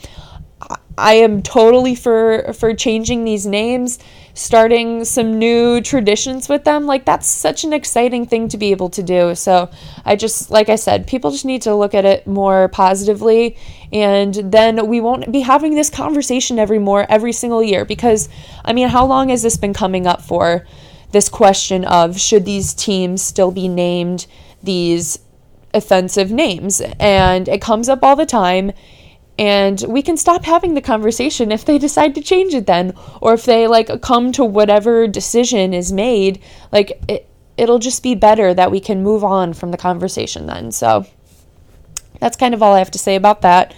I 0.97 1.15
am 1.15 1.41
totally 1.41 1.95
for 1.95 2.53
for 2.53 2.73
changing 2.73 3.23
these 3.25 3.45
names 3.45 3.99
starting 4.35 5.05
some 5.05 5.39
new 5.39 5.81
traditions 5.81 6.47
with 6.47 6.65
them. 6.65 6.85
Like, 6.85 7.05
that's 7.05 7.25
such 7.25 7.63
an 7.63 7.73
exciting 7.73 8.27
thing 8.27 8.49
to 8.49 8.57
be 8.57 8.71
able 8.71 8.89
to 8.89 9.01
do. 9.01 9.33
So, 9.33 9.71
I 10.03 10.15
just, 10.15 10.51
like 10.51 10.69
I 10.69 10.75
said, 10.75 11.07
people 11.07 11.31
just 11.31 11.45
need 11.45 11.63
to 11.63 11.73
look 11.73 11.95
at 11.95 12.05
it 12.05 12.27
more 12.27 12.67
positively. 12.67 13.57
And 13.91 14.35
then 14.35 14.87
we 14.87 14.99
won't 14.99 15.31
be 15.31 15.39
having 15.39 15.73
this 15.73 15.89
conversation 15.89 16.59
every 16.59 16.79
more 16.79 17.05
every 17.09 17.31
single 17.31 17.63
year 17.63 17.85
because, 17.85 18.29
I 18.63 18.73
mean, 18.73 18.89
how 18.89 19.05
long 19.05 19.29
has 19.29 19.41
this 19.41 19.57
been 19.57 19.73
coming 19.73 20.05
up 20.05 20.21
for? 20.21 20.67
This 21.11 21.29
question 21.29 21.85
of 21.85 22.19
should 22.19 22.43
these 22.43 22.73
teams 22.73 23.21
still 23.21 23.51
be 23.51 23.69
named 23.69 24.27
these 24.61 25.17
offensive 25.73 26.29
names? 26.29 26.81
And 26.99 27.47
it 27.47 27.61
comes 27.61 27.87
up 27.87 28.03
all 28.03 28.17
the 28.17 28.25
time 28.25 28.73
and 29.37 29.83
we 29.87 30.01
can 30.01 30.17
stop 30.17 30.45
having 30.45 30.73
the 30.73 30.81
conversation 30.81 31.51
if 31.51 31.65
they 31.65 31.77
decide 31.77 32.15
to 32.15 32.21
change 32.21 32.53
it 32.53 32.65
then 32.67 32.93
or 33.21 33.33
if 33.33 33.45
they 33.45 33.67
like 33.67 34.01
come 34.01 34.31
to 34.31 34.45
whatever 34.45 35.07
decision 35.07 35.73
is 35.73 35.91
made 35.91 36.41
like 36.71 37.01
it, 37.07 37.27
it'll 37.57 37.79
just 37.79 38.03
be 38.03 38.15
better 38.15 38.53
that 38.53 38.71
we 38.71 38.79
can 38.79 39.03
move 39.03 39.23
on 39.23 39.53
from 39.53 39.71
the 39.71 39.77
conversation 39.77 40.45
then. 40.45 40.71
So 40.71 41.05
that's 42.19 42.37
kind 42.37 42.53
of 42.53 42.63
all 42.63 42.73
i 42.73 42.79
have 42.79 42.91
to 42.91 42.99
say 42.99 43.15
about 43.15 43.41
that. 43.41 43.75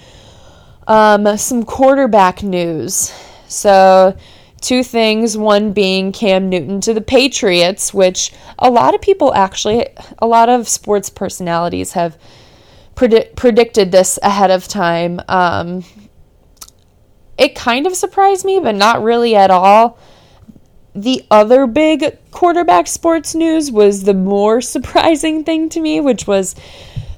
Um, 0.87 1.37
some 1.37 1.63
quarterback 1.63 2.43
news. 2.43 3.11
So 3.47 4.17
two 4.61 4.83
things 4.83 5.37
one 5.37 5.71
being 5.71 6.11
cam 6.11 6.49
newton 6.49 6.81
to 6.81 6.91
the 6.91 7.01
patriots 7.01 7.93
which 7.93 8.33
a 8.57 8.71
lot 8.71 8.95
of 8.95 9.01
people 9.01 9.31
actually 9.35 9.85
a 10.17 10.25
lot 10.25 10.49
of 10.49 10.67
sports 10.67 11.11
personalities 11.11 11.91
have 11.91 12.17
predi- 12.97 13.33
predicted 13.35 13.91
this 13.91 14.19
ahead 14.21 14.51
of 14.51 14.67
time. 14.67 15.21
Um, 15.29 15.85
it 17.37 17.55
kind 17.55 17.85
of 17.85 17.95
surprised 17.95 18.43
me, 18.43 18.59
but 18.59 18.75
not 18.75 19.03
really 19.03 19.35
at 19.35 19.51
all. 19.51 19.99
The 20.95 21.23
other 21.29 21.67
big 21.67 22.17
quarterback 22.31 22.87
sports 22.87 23.35
news 23.35 23.71
was 23.71 24.03
the 24.03 24.15
more 24.15 24.59
surprising 24.75 25.43
thing 25.45 25.69
to 25.69 25.79
me, 25.79 26.01
which 26.01 26.25
was 26.25 26.55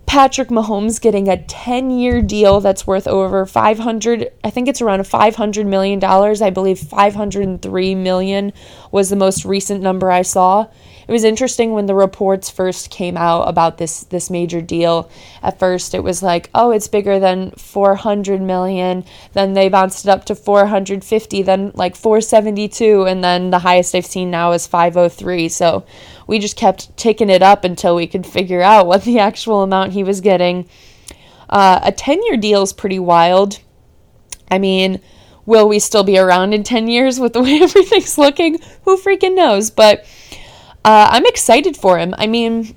Patrick 0.05 0.49
Mahomes 0.49 0.99
getting 0.99 1.29
a 1.29 1.41
10 1.43 1.91
year 1.91 2.21
deal 2.21 2.59
that's 2.61 2.85
worth 2.85 3.07
over 3.07 3.45
500 3.45 4.31
I 4.43 4.49
think 4.49 4.67
it's 4.67 4.81
around 4.81 5.05
500 5.05 5.67
million 5.67 5.99
dollars 5.99 6.41
I 6.41 6.49
believe 6.49 6.79
503 6.79 7.93
million 7.93 8.51
was 8.91 9.11
the 9.11 9.15
most 9.15 9.45
recent 9.45 9.83
number 9.83 10.09
I 10.09 10.23
saw 10.23 10.65
it 11.09 11.11
was 11.11 11.23
interesting 11.23 11.73
when 11.73 11.87
the 11.87 11.95
reports 11.95 12.51
first 12.51 12.91
came 12.91 13.17
out 13.17 13.47
about 13.47 13.79
this 13.79 14.03
this 14.03 14.29
major 14.29 14.61
deal. 14.61 15.09
At 15.41 15.57
first, 15.57 15.95
it 15.95 16.03
was 16.03 16.21
like, 16.21 16.51
oh, 16.53 16.69
it's 16.69 16.87
bigger 16.87 17.19
than 17.19 17.49
400 17.57 18.39
million. 18.39 19.03
Then 19.33 19.53
they 19.53 19.69
bounced 19.69 20.05
it 20.05 20.09
up 20.11 20.25
to 20.25 20.35
450, 20.35 21.41
then 21.41 21.71
like 21.73 21.95
472, 21.95 23.07
and 23.07 23.23
then 23.23 23.49
the 23.49 23.57
highest 23.57 23.95
I've 23.95 24.05
seen 24.05 24.29
now 24.29 24.51
is 24.51 24.67
503. 24.67 25.49
So 25.49 25.83
we 26.27 26.37
just 26.37 26.55
kept 26.55 26.95
taking 26.95 27.31
it 27.31 27.41
up 27.41 27.63
until 27.63 27.95
we 27.95 28.05
could 28.05 28.27
figure 28.27 28.61
out 28.61 28.85
what 28.85 29.03
the 29.03 29.17
actual 29.17 29.63
amount 29.63 29.93
he 29.93 30.03
was 30.03 30.21
getting. 30.21 30.69
Uh, 31.49 31.79
a 31.81 31.91
10 31.91 32.21
year 32.25 32.37
deal 32.37 32.61
is 32.61 32.71
pretty 32.71 32.99
wild. 32.99 33.59
I 34.51 34.59
mean, 34.59 35.01
will 35.47 35.67
we 35.67 35.79
still 35.79 36.03
be 36.03 36.19
around 36.19 36.53
in 36.53 36.61
10 36.61 36.87
years 36.87 37.19
with 37.19 37.33
the 37.33 37.41
way 37.41 37.59
everything's 37.63 38.19
looking? 38.19 38.59
Who 38.83 38.95
freaking 38.95 39.33
knows? 39.33 39.71
But 39.71 40.05
uh, 40.85 41.07
I'm 41.11 41.25
excited 41.25 41.75
for 41.75 41.99
him. 41.99 42.13
I 42.17 42.27
mean, 42.27 42.75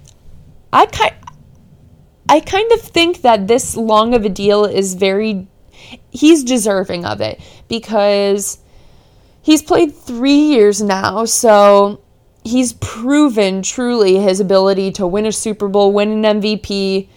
I 0.72 0.86
kind 0.86 1.14
I 2.28 2.40
kind 2.40 2.70
of 2.72 2.80
think 2.80 3.22
that 3.22 3.46
this 3.46 3.76
long 3.76 4.14
of 4.14 4.24
a 4.24 4.28
deal 4.28 4.64
is 4.64 4.94
very 4.94 5.48
he's 6.10 6.44
deserving 6.44 7.04
of 7.04 7.20
it 7.20 7.40
because 7.68 8.58
he's 9.42 9.62
played 9.62 9.94
3 9.94 10.32
years 10.32 10.80
now, 10.80 11.24
so 11.24 12.00
he's 12.44 12.72
proven 12.74 13.62
truly 13.62 14.18
his 14.18 14.40
ability 14.40 14.92
to 14.92 15.06
win 15.06 15.26
a 15.26 15.32
Super 15.32 15.68
Bowl, 15.68 15.92
win 15.92 16.24
an 16.24 16.40
MVP, 16.40 17.08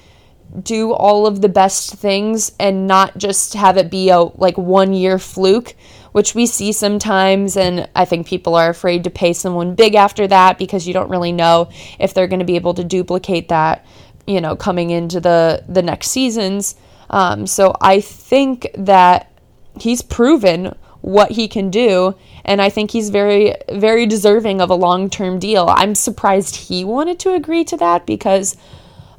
do 0.61 0.91
all 0.93 1.27
of 1.27 1.41
the 1.41 1.49
best 1.49 1.93
things 1.95 2.51
and 2.59 2.87
not 2.87 3.17
just 3.17 3.53
have 3.53 3.77
it 3.77 3.89
be 3.89 4.09
a 4.09 4.19
like 4.19 4.57
one 4.57 4.93
year 4.93 5.19
fluke 5.19 5.75
which 6.15 6.34
we 6.34 6.45
see 6.45 6.72
sometimes. 6.72 7.57
And 7.57 7.89
I 7.93 8.05
think 8.05 8.25
people 8.25 8.55
are 8.55 8.69
afraid 8.69 9.03
to 9.03 9.10
pay 9.10 9.34
someone 9.34 9.75
big 9.75 9.95
after 9.95 10.25
that 10.27 10.57
because 10.57 10.88
you 10.88 10.93
don't 10.93 11.10
really 11.10 11.34
know 11.34 11.67
if 12.00 12.13
they're 12.13 12.27
going 12.27 12.39
to 12.39 12.45
be 12.45 12.55
able 12.55 12.74
to 12.75 12.86
duplicate 12.86 13.50
that, 13.50 13.86
you 14.25 14.39
know, 14.39 14.55
coming 14.55 14.91
into 14.91 15.19
the, 15.19 15.65
the 15.67 15.81
next 15.81 16.12
seasons. 16.12 16.77
Um, 17.10 17.45
so 17.45 17.75
I 17.81 18.00
think 18.00 18.69
that 18.75 19.29
he's 19.77 20.01
proven 20.01 20.74
what 21.01 21.31
he 21.31 21.50
can 21.50 21.69
do. 21.69 22.15
And 22.45 22.62
I 22.62 22.69
think 22.69 22.91
he's 22.91 23.10
very, 23.10 23.53
very 23.69 24.05
deserving 24.05 24.62
of 24.62 24.69
a 24.69 24.75
long 24.75 25.10
term 25.10 25.38
deal. 25.38 25.67
I'm 25.67 25.95
surprised 25.95 26.55
he 26.55 26.86
wanted 26.86 27.19
to 27.19 27.34
agree 27.34 27.65
to 27.65 27.75
that 27.75 28.05
because 28.05 28.55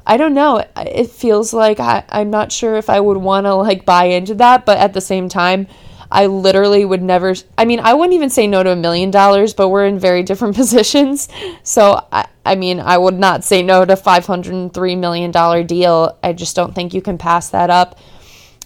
I 0.07 0.17
don't 0.17 0.33
know. 0.33 0.65
It 0.75 1.11
feels 1.11 1.53
like 1.53 1.79
I, 1.79 2.05
I'm 2.09 2.31
not 2.31 2.51
sure 2.51 2.75
if 2.75 2.89
I 2.89 2.99
would 2.99 3.17
want 3.17 3.45
to 3.45 3.53
like 3.53 3.85
buy 3.85 4.05
into 4.05 4.33
that, 4.33 4.65
but 4.65 4.79
at 4.79 4.93
the 4.93 5.01
same 5.01 5.29
time, 5.29 5.67
I 6.11 6.27
literally 6.27 6.85
would 6.85 7.01
never, 7.01 7.35
I 7.57 7.65
mean, 7.65 7.79
I 7.79 7.93
wouldn't 7.93 8.13
even 8.13 8.29
say 8.29 8.47
no 8.47 8.63
to 8.63 8.71
a 8.71 8.75
million 8.75 9.11
dollars, 9.11 9.53
but 9.53 9.69
we're 9.69 9.85
in 9.85 9.99
very 9.99 10.23
different 10.23 10.55
positions. 10.57 11.27
So, 11.63 12.05
I, 12.11 12.27
I 12.45 12.55
mean, 12.55 12.79
I 12.79 12.97
would 12.97 13.19
not 13.19 13.43
say 13.43 13.61
no 13.61 13.83
to 13.85 13.95
$503 13.95 14.97
million 14.97 15.67
deal. 15.67 16.17
I 16.23 16.33
just 16.33 16.55
don't 16.55 16.73
think 16.73 16.93
you 16.93 17.01
can 17.01 17.17
pass 17.17 17.49
that 17.49 17.69
up. 17.69 17.99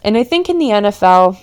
And 0.03 0.17
I 0.17 0.23
think 0.23 0.49
in 0.49 0.57
the 0.57 0.69
NFL, 0.69 1.39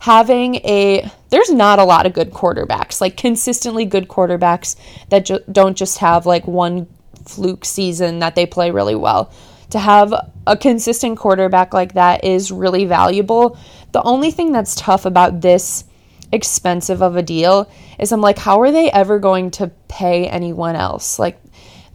having 0.00 0.56
a, 0.56 1.10
there's 1.30 1.50
not 1.50 1.78
a 1.78 1.84
lot 1.84 2.06
of 2.06 2.12
good 2.12 2.30
quarterbacks, 2.30 3.00
like 3.00 3.16
consistently 3.16 3.84
good 3.84 4.08
quarterbacks 4.08 4.76
that 5.08 5.24
ju- 5.26 5.44
don't 5.50 5.76
just 5.76 5.98
have 5.98 6.26
like 6.26 6.46
one 6.46 6.86
fluke 7.26 7.64
season 7.64 8.20
that 8.20 8.34
they 8.34 8.46
play 8.46 8.70
really 8.70 8.94
well 8.94 9.32
to 9.70 9.78
have 9.78 10.14
a 10.46 10.56
consistent 10.56 11.18
quarterback 11.18 11.74
like 11.74 11.94
that 11.94 12.24
is 12.24 12.52
really 12.52 12.84
valuable. 12.84 13.58
The 13.92 14.02
only 14.02 14.30
thing 14.30 14.52
that's 14.52 14.74
tough 14.74 15.06
about 15.06 15.40
this 15.40 15.84
expensive 16.32 17.02
of 17.02 17.16
a 17.16 17.22
deal 17.22 17.70
is 17.98 18.12
I'm 18.12 18.20
like, 18.20 18.38
how 18.38 18.60
are 18.60 18.72
they 18.72 18.90
ever 18.90 19.18
going 19.18 19.50
to 19.52 19.68
pay 19.88 20.26
anyone 20.28 20.76
else? 20.76 21.18
Like, 21.18 21.40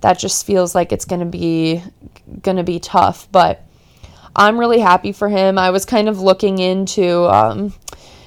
that 0.01 0.19
just 0.19 0.45
feels 0.45 0.75
like 0.75 0.91
it's 0.91 1.05
going 1.05 1.19
to 1.19 1.25
be 1.25 1.83
to 2.43 2.63
be 2.63 2.79
tough 2.79 3.27
but 3.31 3.63
i'm 4.36 4.60
really 4.60 4.79
happy 4.79 5.12
for 5.12 5.29
him 5.29 5.57
i 5.57 5.69
was 5.69 5.86
kind 5.86 6.10
of 6.10 6.19
looking 6.19 6.60
into 6.60 7.25
um, 7.25 7.74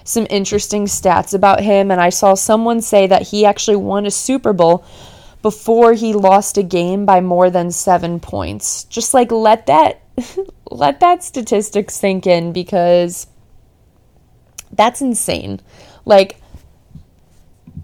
some 0.05 0.27
interesting 0.31 0.85
stats 0.85 1.35
about 1.35 1.61
him 1.61 1.91
and 1.91 2.01
i 2.01 2.11
saw 2.11 2.35
someone 2.35 2.81
say 2.81 3.07
that 3.07 3.23
he 3.23 3.45
actually 3.45 3.77
won 3.77 4.07
a 4.07 4.11
super 4.11 4.53
bowl 4.53 4.85
before 5.45 5.93
he 5.93 6.15
lost 6.15 6.57
a 6.57 6.63
game 6.63 7.05
by 7.05 7.21
more 7.21 7.51
than 7.51 7.71
seven 7.71 8.19
points. 8.19 8.85
Just 8.85 9.13
like 9.13 9.31
let 9.31 9.67
that 9.67 10.01
let 10.71 11.01
that 11.01 11.23
statistic 11.23 11.91
sink 11.91 12.27
in 12.27 12.55
because 12.55 13.27
that's 14.77 15.01
insane. 15.01 15.61
Like 16.05 16.41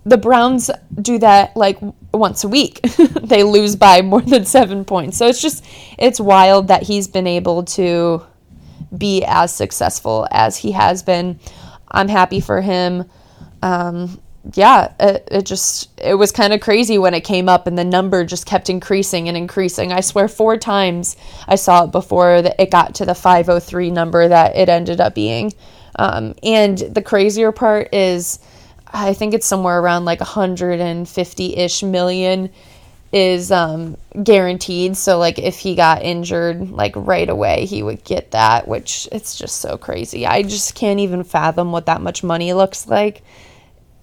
the 0.04 0.16
Browns 0.18 0.70
do 1.00 1.18
that 1.18 1.56
like 1.56 1.78
once 2.12 2.44
a 2.44 2.48
week. 2.48 2.80
they 3.22 3.42
lose 3.42 3.76
by 3.76 4.02
more 4.02 4.22
than 4.22 4.44
7 4.44 4.84
points. 4.84 5.16
So 5.16 5.26
it's 5.26 5.42
just 5.42 5.64
it's 5.98 6.20
wild 6.20 6.68
that 6.68 6.82
he's 6.82 7.08
been 7.08 7.26
able 7.26 7.64
to 7.64 8.22
be 8.96 9.24
as 9.24 9.54
successful 9.54 10.26
as 10.30 10.56
he 10.56 10.72
has 10.72 11.02
been. 11.02 11.38
I'm 11.90 12.08
happy 12.08 12.40
for 12.40 12.60
him. 12.60 13.04
Um, 13.62 14.20
yeah, 14.54 14.94
it, 14.98 15.28
it 15.30 15.46
just 15.46 15.90
it 16.00 16.14
was 16.14 16.32
kind 16.32 16.52
of 16.52 16.60
crazy 16.60 16.96
when 16.98 17.12
it 17.12 17.20
came 17.22 17.48
up 17.48 17.66
and 17.66 17.76
the 17.76 17.84
number 17.84 18.24
just 18.24 18.46
kept 18.46 18.70
increasing 18.70 19.28
and 19.28 19.36
increasing. 19.36 19.92
I 19.92 20.00
swear 20.00 20.28
four 20.28 20.56
times 20.56 21.16
I 21.46 21.56
saw 21.56 21.84
it 21.84 21.92
before 21.92 22.36
it 22.36 22.70
got 22.70 22.94
to 22.96 23.04
the 23.04 23.14
503 23.14 23.90
number 23.90 24.28
that 24.28 24.56
it 24.56 24.68
ended 24.68 25.00
up 25.00 25.14
being. 25.14 25.52
Um, 25.96 26.34
and 26.42 26.78
the 26.78 27.02
crazier 27.02 27.52
part 27.52 27.94
is 27.94 28.38
I 28.92 29.14
think 29.14 29.34
it's 29.34 29.46
somewhere 29.46 29.78
around 29.80 30.04
like 30.04 30.18
150-ish 30.18 31.82
million 31.82 32.50
is 33.12 33.50
um, 33.50 33.96
guaranteed. 34.22 34.96
So 34.96 35.18
like 35.18 35.38
if 35.38 35.58
he 35.58 35.74
got 35.74 36.02
injured 36.02 36.70
like 36.70 36.94
right 36.96 37.28
away, 37.28 37.66
he 37.66 37.82
would 37.82 38.04
get 38.04 38.32
that, 38.32 38.68
which 38.68 39.08
it's 39.12 39.36
just 39.36 39.60
so 39.60 39.76
crazy. 39.76 40.26
I 40.26 40.42
just 40.42 40.74
can't 40.74 41.00
even 41.00 41.24
fathom 41.24 41.72
what 41.72 41.86
that 41.86 42.00
much 42.00 42.22
money 42.22 42.52
looks 42.52 42.86
like 42.86 43.22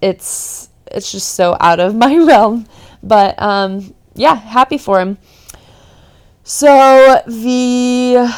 it's 0.00 0.68
it's 0.86 1.12
just 1.12 1.34
so 1.34 1.56
out 1.60 1.80
of 1.80 1.94
my 2.04 2.16
realm. 2.16 2.66
But 3.02 3.40
um, 3.40 3.94
yeah, 4.14 4.34
happy 4.34 4.78
for 4.78 5.00
him. 5.00 5.18
So 6.44 7.22
the 7.26 8.34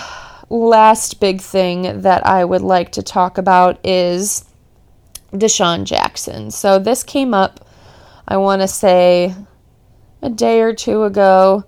last 0.50 1.20
big 1.20 1.40
thing 1.40 2.02
that 2.02 2.26
I 2.26 2.44
would 2.44 2.62
like 2.62 2.92
to 2.92 3.02
talk 3.02 3.38
about 3.38 3.78
is 3.86 4.44
DeSean 5.32 5.84
Jackson. 5.84 6.50
So 6.50 6.78
this 6.78 7.02
came 7.02 7.32
up, 7.32 7.66
I 8.26 8.36
want 8.36 8.60
to 8.62 8.68
say, 8.68 9.34
a 10.20 10.28
day 10.28 10.60
or 10.60 10.74
two 10.74 11.04
ago. 11.04 11.64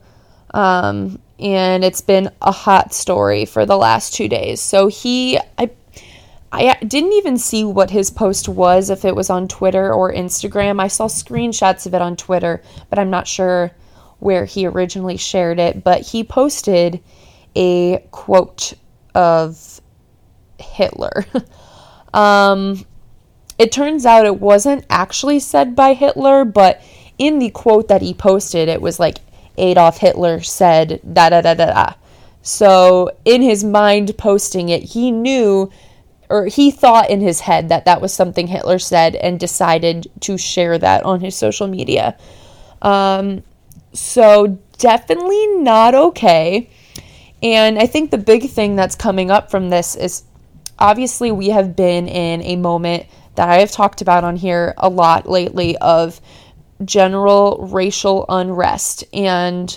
Um, 0.52 1.20
and 1.38 1.84
it's 1.84 2.00
been 2.00 2.30
a 2.42 2.52
hot 2.52 2.92
story 2.92 3.46
for 3.46 3.64
the 3.64 3.76
last 3.76 4.14
two 4.14 4.28
days. 4.28 4.60
So 4.60 4.88
he, 4.88 5.38
I 5.58 5.70
I 6.54 6.76
didn't 6.86 7.14
even 7.14 7.38
see 7.38 7.64
what 7.64 7.90
his 7.90 8.10
post 8.10 8.46
was, 8.46 8.90
if 8.90 9.06
it 9.06 9.16
was 9.16 9.30
on 9.30 9.48
Twitter 9.48 9.92
or 9.92 10.12
Instagram. 10.12 10.82
I 10.82 10.88
saw 10.88 11.06
screenshots 11.06 11.86
of 11.86 11.94
it 11.94 12.02
on 12.02 12.14
Twitter, 12.14 12.62
but 12.90 12.98
I'm 12.98 13.08
not 13.08 13.26
sure 13.26 13.72
where 14.18 14.44
he 14.44 14.66
originally 14.66 15.16
shared 15.16 15.58
it. 15.58 15.82
But 15.82 16.02
he 16.02 16.22
posted 16.22 17.00
a 17.56 18.06
quote 18.10 18.74
of 19.14 19.80
Hitler. 20.58 21.26
um, 22.14 22.84
it 23.58 23.72
turns 23.72 24.06
out 24.06 24.26
it 24.26 24.40
wasn't 24.40 24.84
actually 24.90 25.40
said 25.40 25.76
by 25.76 25.94
Hitler, 25.94 26.44
but 26.44 26.82
in 27.18 27.38
the 27.38 27.50
quote 27.50 27.88
that 27.88 28.02
he 28.02 28.14
posted, 28.14 28.68
it 28.68 28.82
was 28.82 28.98
like 28.98 29.18
Adolf 29.58 29.98
Hitler 29.98 30.40
said 30.40 31.00
da 31.12 31.28
da 31.30 31.40
da 31.40 31.54
da 31.54 31.66
da. 31.66 31.94
So 32.42 33.10
in 33.24 33.42
his 33.42 33.62
mind 33.62 34.16
posting 34.18 34.68
it, 34.68 34.82
he 34.82 35.10
knew 35.10 35.70
or 36.28 36.46
he 36.46 36.70
thought 36.70 37.10
in 37.10 37.20
his 37.20 37.40
head 37.40 37.68
that 37.68 37.84
that 37.84 38.00
was 38.00 38.12
something 38.12 38.46
Hitler 38.46 38.78
said 38.78 39.14
and 39.16 39.38
decided 39.38 40.10
to 40.20 40.38
share 40.38 40.78
that 40.78 41.04
on 41.04 41.20
his 41.20 41.36
social 41.36 41.68
media. 41.68 42.16
Um, 42.80 43.42
so 43.92 44.58
definitely 44.78 45.46
not 45.58 45.94
okay. 45.94 46.70
And 47.42 47.78
I 47.78 47.86
think 47.86 48.10
the 48.10 48.18
big 48.18 48.50
thing 48.50 48.76
that's 48.76 48.94
coming 48.94 49.30
up 49.30 49.50
from 49.50 49.70
this 49.70 49.96
is 49.96 50.22
obviously 50.78 51.32
we 51.32 51.48
have 51.48 51.74
been 51.74 52.08
in 52.08 52.42
a 52.42 52.56
moment 52.56 53.06
that 53.34 53.48
I 53.48 53.58
have 53.58 53.72
talked 53.72 54.00
about 54.00 54.24
on 54.24 54.36
here 54.36 54.74
a 54.76 54.88
lot 54.88 55.28
lately 55.28 55.76
of 55.78 56.20
general 56.84 57.68
racial 57.70 58.26
unrest. 58.28 59.04
And, 59.12 59.76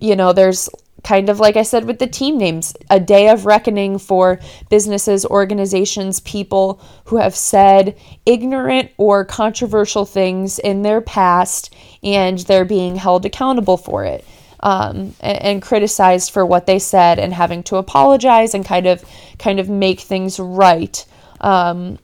you 0.00 0.16
know, 0.16 0.32
there's 0.32 0.68
kind 1.04 1.28
of 1.28 1.38
like 1.38 1.56
I 1.56 1.62
said 1.62 1.84
with 1.84 2.00
the 2.00 2.06
team 2.06 2.38
names, 2.38 2.74
a 2.90 2.98
day 2.98 3.28
of 3.28 3.46
reckoning 3.46 3.98
for 3.98 4.40
businesses, 4.68 5.24
organizations, 5.24 6.20
people 6.20 6.82
who 7.04 7.16
have 7.16 7.36
said 7.36 7.96
ignorant 8.26 8.90
or 8.96 9.24
controversial 9.24 10.04
things 10.04 10.58
in 10.58 10.82
their 10.82 11.00
past 11.00 11.74
and 12.02 12.38
they're 12.40 12.64
being 12.64 12.96
held 12.96 13.24
accountable 13.24 13.76
for 13.76 14.04
it. 14.04 14.24
Um, 14.60 15.14
and, 15.20 15.42
and, 15.42 15.62
criticized 15.62 16.32
for 16.32 16.44
what 16.44 16.66
they 16.66 16.80
said 16.80 17.20
and 17.20 17.32
having 17.32 17.62
to 17.64 17.76
apologize 17.76 18.54
and 18.54 18.64
kind 18.64 18.86
of 18.88 19.04
kind 19.38 19.60
of 19.60 19.68
make 19.68 20.00
things 20.00 20.40
right. 20.40 21.06
Um, 21.40 21.98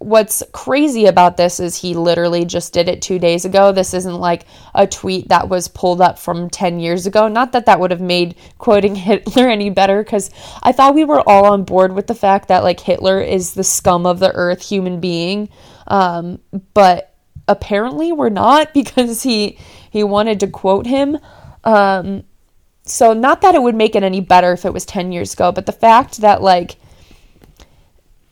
what's 0.00 0.42
crazy 0.52 1.04
about 1.04 1.36
this 1.36 1.60
is 1.60 1.76
he 1.76 1.92
literally 1.92 2.46
just 2.46 2.72
did 2.72 2.88
it 2.88 3.02
two 3.02 3.18
days 3.18 3.44
ago. 3.44 3.70
This 3.70 3.92
isn't 3.92 4.14
like 4.14 4.46
a 4.74 4.86
tweet 4.86 5.28
that 5.28 5.50
was 5.50 5.68
pulled 5.68 6.00
up 6.00 6.18
from 6.18 6.48
10 6.48 6.80
years 6.80 7.06
ago. 7.06 7.28
Not 7.28 7.52
that 7.52 7.66
that 7.66 7.78
would 7.78 7.90
have 7.90 8.00
made 8.00 8.34
quoting 8.56 8.94
Hitler 8.96 9.48
any 9.48 9.68
better, 9.68 10.02
because 10.02 10.30
I 10.62 10.72
thought 10.72 10.94
we 10.94 11.04
were 11.04 11.20
all 11.28 11.52
on 11.52 11.64
board 11.64 11.92
with 11.92 12.06
the 12.06 12.14
fact 12.14 12.48
that 12.48 12.64
like 12.64 12.80
Hitler 12.80 13.20
is 13.20 13.52
the 13.52 13.62
scum 13.62 14.06
of 14.06 14.20
the 14.20 14.32
earth 14.32 14.66
human 14.66 15.00
being. 15.00 15.50
Um, 15.86 16.40
but 16.72 17.14
apparently 17.46 18.10
we're 18.10 18.30
not 18.30 18.72
because 18.74 19.22
he 19.22 19.58
he 19.90 20.02
wanted 20.02 20.40
to 20.40 20.46
quote 20.46 20.86
him. 20.86 21.18
Um, 21.64 22.24
so 22.84 23.12
not 23.12 23.42
that 23.42 23.54
it 23.54 23.62
would 23.62 23.74
make 23.74 23.94
it 23.94 24.02
any 24.02 24.20
better 24.20 24.52
if 24.52 24.64
it 24.64 24.72
was 24.72 24.84
10 24.84 25.12
years 25.12 25.34
ago, 25.34 25.52
but 25.52 25.66
the 25.66 25.72
fact 25.72 26.18
that 26.18 26.42
like 26.42 26.76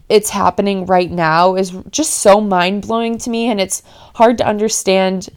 it's 0.08 0.30
happening 0.30 0.86
right 0.86 1.10
now 1.10 1.54
is 1.54 1.70
just 1.90 2.14
so 2.14 2.40
mind 2.40 2.82
blowing 2.82 3.18
to 3.18 3.30
me, 3.30 3.50
and 3.50 3.60
it's 3.60 3.82
hard 4.14 4.38
to 4.38 4.46
understand 4.46 5.28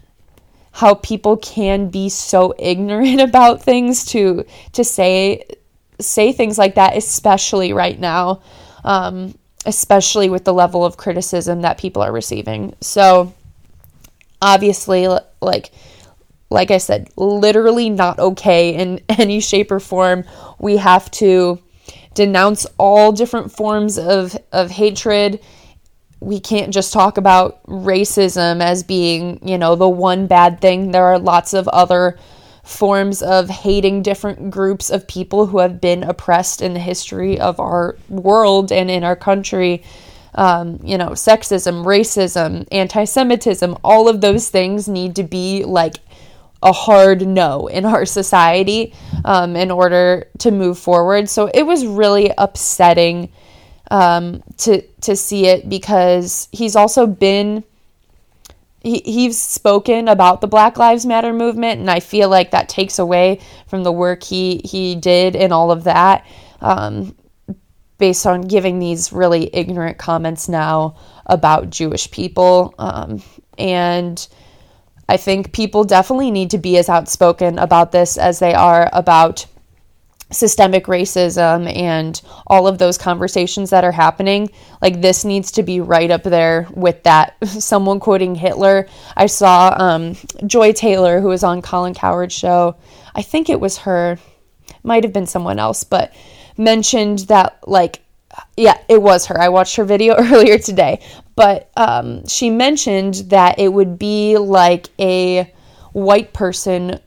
how 0.71 0.95
people 0.95 1.35
can 1.37 1.89
be 1.89 2.07
so 2.09 2.53
ignorant 2.57 3.19
about 3.29 3.61
things 3.61 4.05
to 4.05 4.45
to 4.71 4.83
say 4.83 5.43
say 5.99 6.31
things 6.31 6.57
like 6.57 6.75
that, 6.75 6.97
especially 6.97 7.73
right 7.73 7.99
now, 7.99 8.41
um, 8.83 9.37
especially 9.65 10.29
with 10.29 10.45
the 10.45 10.53
level 10.53 10.83
of 10.85 10.97
criticism 10.97 11.61
that 11.61 11.77
people 11.77 12.01
are 12.01 12.11
receiving. 12.11 12.73
So 12.81 13.33
obviously, 14.41 15.07
like 15.41 15.71
like 16.51 16.69
I 16.69 16.77
said, 16.77 17.09
literally 17.15 17.89
not 17.89 18.19
okay 18.19 18.75
in 18.75 19.01
any 19.09 19.39
shape 19.39 19.71
or 19.71 19.79
form. 19.79 20.25
We 20.59 20.77
have 20.77 21.09
to 21.11 21.59
denounce 22.13 22.67
all 22.77 23.13
different 23.13 23.51
forms 23.51 23.97
of, 23.97 24.37
of 24.51 24.69
hatred. 24.69 25.39
We 26.19 26.39
can't 26.39 26.73
just 26.73 26.93
talk 26.93 27.17
about 27.17 27.63
racism 27.63 28.61
as 28.61 28.83
being, 28.83 29.47
you 29.47 29.57
know, 29.57 29.75
the 29.75 29.89
one 29.89 30.27
bad 30.27 30.59
thing. 30.59 30.91
There 30.91 31.05
are 31.05 31.17
lots 31.17 31.53
of 31.53 31.67
other 31.69 32.19
forms 32.63 33.23
of 33.23 33.49
hating 33.49 34.03
different 34.03 34.51
groups 34.51 34.91
of 34.91 35.07
people 35.07 35.47
who 35.47 35.59
have 35.59 35.81
been 35.81 36.03
oppressed 36.03 36.61
in 36.61 36.73
the 36.73 36.79
history 36.79 37.39
of 37.39 37.59
our 37.59 37.97
world 38.09 38.71
and 38.71 38.91
in 38.91 39.03
our 39.03 39.15
country. 39.15 39.83
Um, 40.35 40.79
you 40.83 40.97
know, 40.97 41.09
sexism, 41.09 41.85
racism, 41.85 42.67
anti 42.71 43.05
Semitism, 43.05 43.77
all 43.83 44.07
of 44.07 44.21
those 44.21 44.49
things 44.49 44.87
need 44.87 45.15
to 45.15 45.23
be 45.23 45.63
like 45.63 45.95
a 46.63 46.71
hard 46.71 47.27
no 47.27 47.67
in 47.67 47.85
our 47.85 48.05
society 48.05 48.93
um, 49.25 49.55
in 49.55 49.71
order 49.71 50.27
to 50.39 50.51
move 50.51 50.77
forward. 50.77 51.29
So 51.29 51.49
it 51.53 51.63
was 51.63 51.85
really 51.85 52.31
upsetting 52.37 53.31
um, 53.89 54.41
to 54.57 54.81
to 55.01 55.15
see 55.15 55.47
it 55.47 55.67
because 55.67 56.47
he's 56.51 56.75
also 56.75 57.05
been 57.05 57.63
he, 58.83 59.01
he's 59.05 59.39
spoken 59.39 60.07
about 60.07 60.41
the 60.41 60.47
Black 60.47 60.77
Lives 60.77 61.05
Matter 61.05 61.33
movement, 61.33 61.79
and 61.79 61.89
I 61.89 61.99
feel 61.99 62.29
like 62.29 62.51
that 62.51 62.69
takes 62.69 62.99
away 62.99 63.39
from 63.67 63.83
the 63.83 63.91
work 63.91 64.23
he 64.23 64.61
he 64.63 64.95
did 64.95 65.35
and 65.35 65.53
all 65.53 65.71
of 65.71 65.83
that. 65.83 66.25
Um, 66.61 67.15
based 67.97 68.25
on 68.25 68.41
giving 68.41 68.79
these 68.79 69.13
really 69.13 69.47
ignorant 69.53 69.99
comments 69.99 70.49
now 70.49 70.95
about 71.27 71.69
Jewish 71.69 72.09
people 72.09 72.73
um, 72.79 73.21
and 73.59 74.27
I 75.09 75.17
think 75.17 75.51
people 75.51 75.83
definitely 75.83 76.31
need 76.31 76.51
to 76.51 76.57
be 76.57 76.77
as 76.77 76.89
outspoken 76.89 77.59
about 77.59 77.91
this 77.91 78.17
as 78.17 78.39
they 78.39 78.53
are 78.53 78.89
about 78.93 79.45
systemic 80.31 80.85
racism 80.85 81.73
and 81.75 82.21
all 82.47 82.67
of 82.67 82.77
those 82.77 82.97
conversations 82.97 83.69
that 83.69 83.83
are 83.83 83.91
happening. 83.91 84.49
Like, 84.81 85.01
this 85.01 85.25
needs 85.25 85.51
to 85.53 85.63
be 85.63 85.81
right 85.81 86.09
up 86.09 86.23
there 86.23 86.67
with 86.73 87.03
that. 87.03 87.35
Someone 87.47 87.99
quoting 87.99 88.35
Hitler. 88.35 88.87
I 89.15 89.25
saw 89.27 89.75
um, 89.77 90.15
Joy 90.47 90.71
Taylor, 90.71 91.19
who 91.19 91.27
was 91.27 91.43
on 91.43 91.61
Colin 91.61 91.93
Cowherd's 91.93 92.33
show. 92.33 92.77
I 93.13 93.21
think 93.21 93.49
it 93.49 93.59
was 93.59 93.79
her, 93.79 94.17
might 94.83 95.03
have 95.03 95.13
been 95.13 95.27
someone 95.27 95.59
else, 95.59 95.83
but 95.83 96.13
mentioned 96.57 97.19
that, 97.19 97.59
like, 97.67 98.01
yeah, 98.55 98.77
it 98.87 99.01
was 99.01 99.25
her. 99.27 99.39
I 99.39 99.49
watched 99.49 99.75
her 99.75 99.83
video 99.83 100.15
earlier 100.17 100.57
today, 100.57 101.01
but 101.35 101.71
um, 101.77 102.27
she 102.27 102.49
mentioned 102.49 103.15
that 103.27 103.59
it 103.59 103.71
would 103.71 103.97
be 103.97 104.37
like 104.37 104.89
a 104.99 105.51
white 105.93 106.33
person 106.33 106.99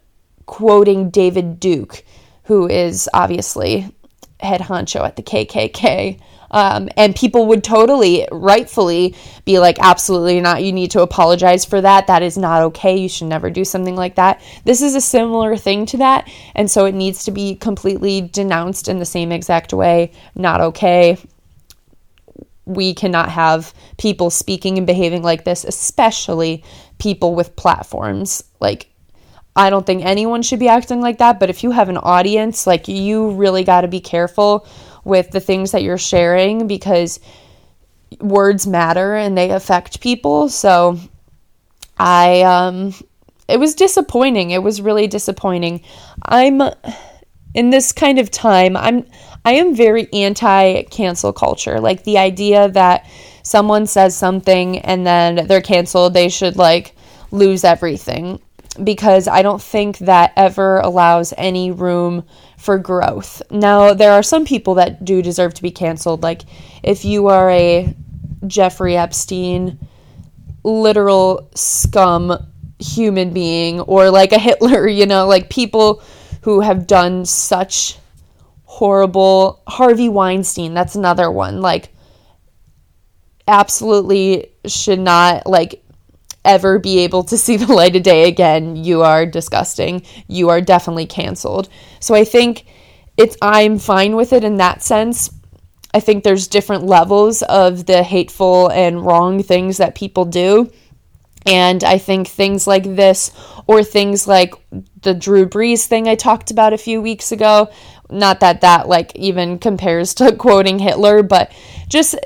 quoting 0.47 1.11
David 1.11 1.61
Duke, 1.61 2.05
who 2.45 2.69
is 2.69 3.09
obviously 3.15 3.95
head 4.41 4.61
honcho 4.61 5.05
at 5.05 5.17
the 5.17 5.23
KKK. 5.23 6.21
Um, 6.51 6.89
and 6.97 7.17
people 7.17 7.47
would 7.47 7.65
totally, 7.65 8.29
rightfully, 8.31 9.17
be 9.45 9.59
like, 9.59 9.79
absolutely 9.81 10.41
not. 10.41 10.63
You 10.63 10.73
need 10.73 10.93
to 10.93 11.03
apologize 11.03 11.65
for 11.65 11.81
that. 11.81 12.07
That 12.07 12.23
is 12.23 12.39
not 12.39 12.63
okay. 12.63 12.97
You 12.97 13.09
should 13.09 13.27
never 13.27 13.51
do 13.51 13.65
something 13.65 13.97
like 13.97 14.15
that. 14.15 14.41
This 14.65 14.81
is 14.81 14.95
a 14.95 15.01
similar 15.01 15.57
thing 15.57 15.85
to 15.87 15.97
that. 15.97 16.31
And 16.55 16.71
so 16.71 16.85
it 16.85 16.95
needs 16.95 17.25
to 17.25 17.33
be 17.33 17.57
completely 17.57 18.21
denounced 18.21 18.87
in 18.87 19.01
the 19.01 19.05
same 19.05 19.33
exact 19.33 19.73
way. 19.73 20.13
Not 20.37 20.61
okay. 20.61 21.19
We 22.67 22.95
cannot 22.95 23.29
have 23.31 23.75
people 23.99 24.31
speaking 24.31 24.79
and 24.79 24.87
behaving 24.87 25.23
like 25.23 25.45
this, 25.45 25.65
especially 25.65 26.65
people 26.99 27.35
with 27.35 27.57
platforms. 27.57 28.43
Like, 28.61 28.91
I 29.57 29.71
don't 29.71 29.87
think 29.87 30.05
anyone 30.05 30.43
should 30.43 30.59
be 30.59 30.69
acting 30.69 31.01
like 31.01 31.19
that, 31.19 31.39
but 31.39 31.51
if 31.51 31.63
you 31.63 31.71
have 31.71 31.89
an 31.89 31.99
audience, 31.99 32.67
like, 32.67 32.89
you 32.89 33.31
really 33.33 33.65
got 33.65 33.83
to 33.83 33.89
be 33.89 34.01
careful 34.01 34.67
with 35.05 35.31
the 35.31 35.41
things 35.41 35.73
that 35.73 35.83
you're 35.83 35.99
sharing 35.99 36.67
because 36.67 37.21
words 38.21 38.67
matter 38.67 39.15
and 39.15 39.37
they 39.37 39.51
affect 39.51 40.01
people. 40.01 40.49
So 40.49 40.99
I 41.99 42.43
um 42.43 42.95
it 43.49 43.59
was 43.59 43.75
disappointing. 43.75 44.51
It 44.51 44.63
was 44.63 44.81
really 44.81 45.07
disappointing. 45.07 45.83
I'm 46.23 46.63
in 47.55 47.71
this 47.71 47.93
kind 47.93 48.19
of 48.19 48.31
time, 48.31 48.77
I'm 48.77 49.07
I 49.45 49.55
am 49.55 49.75
very 49.75 50.13
anti 50.13 50.83
cancel 50.85 51.33
culture. 51.33 51.81
Like 51.81 52.05
the 52.05 52.19
idea 52.19 52.69
that 52.71 53.07
someone 53.43 53.87
says 53.87 54.17
something 54.17 54.79
and 54.79 55.07
then 55.07 55.47
they're 55.47 55.61
canceled, 55.61 56.15
they 56.15 56.29
should 56.29 56.57
like 56.57 56.95
lose 57.31 57.65
everything 57.65 58.41
because 58.83 59.29
I 59.29 59.43
don't 59.43 59.63
think 59.63 59.99
that 59.99 60.33
ever 60.37 60.79
allows 60.79 61.33
any 61.37 61.71
room 61.71 62.25
for 62.59 62.79
growth. 62.79 63.43
Now, 63.51 63.95
there 63.95 64.13
are 64.13 64.23
some 64.23 64.45
people 64.45 64.75
that 64.75 65.05
do 65.05 65.23
deserve 65.23 65.55
to 65.55 65.63
be 65.63 65.71
canceled. 65.71 66.23
Like, 66.23 66.43
if 66.83 67.05
you 67.05 67.29
are 67.29 67.51
a 67.51 67.95
Jeffrey 68.47 68.97
Epstein, 68.97 69.79
literal 70.65 71.51
scum 71.55 72.35
human 72.79 73.33
being, 73.33 73.81
or 73.81 74.11
like 74.11 74.33
a 74.33 74.39
Hitler, 74.39 74.89
you 74.89 75.07
know, 75.07 75.27
like 75.27 75.51
people 75.51 76.03
who 76.43 76.61
have 76.61 76.87
done 76.87 77.25
such 77.25 77.99
horrible. 78.75 79.63
Harvey 79.69 80.09
Weinstein, 80.09 80.75
that's 80.75 80.97
another 80.97 81.31
one. 81.31 81.61
Like, 81.61 81.95
absolutely 83.47 84.51
should 84.67 84.99
not, 84.99 85.47
like, 85.47 85.85
ever 86.45 86.81
be 86.81 86.99
able 86.99 87.23
to 87.25 87.39
see 87.39 87.57
the 87.57 87.73
light 87.73 87.95
of 87.95 88.03
day 88.03 88.27
again. 88.27 88.75
You 88.75 89.03
are 89.03 89.27
disgusting. 89.27 90.03
You 90.27 90.49
are 90.49 90.61
definitely 90.61 91.07
canceled. 91.07 91.69
So 92.01 92.17
I 92.17 92.25
think 92.25 92.67
it's, 93.17 93.37
I'm 93.41 93.79
fine 93.79 94.17
with 94.17 94.33
it 94.33 94.43
in 94.43 94.57
that 94.57 94.83
sense. 94.83 95.31
I 95.95 96.01
think 96.01 96.25
there's 96.25 96.49
different 96.49 96.85
levels 96.85 97.43
of 97.43 97.87
the 97.87 98.03
hateful 98.03 98.69
and 98.73 99.07
wrong 99.07 99.43
things 99.45 99.77
that 99.77 99.95
people 99.95 100.25
do. 100.25 100.73
And 101.47 101.85
I 101.85 101.99
think 101.99 102.27
things 102.27 102.67
like 102.67 102.97
this, 102.97 103.31
or 103.67 103.85
things 103.85 104.27
like 104.27 104.55
the 105.03 105.13
Drew 105.15 105.47
Brees 105.47 105.85
thing 105.85 106.09
I 106.09 106.15
talked 106.15 106.51
about 106.51 106.73
a 106.73 106.79
few 106.79 107.03
weeks 107.03 107.33
ago, 107.33 107.71
not 108.11 108.41
that 108.41 108.61
that 108.63 108.89
like 108.89 109.15
even 109.15 109.59
compares 109.59 110.15
to 110.15 110.37
quoting 110.37 110.79
Hitler, 110.79 111.23
but 111.23 111.53
just 111.89 112.17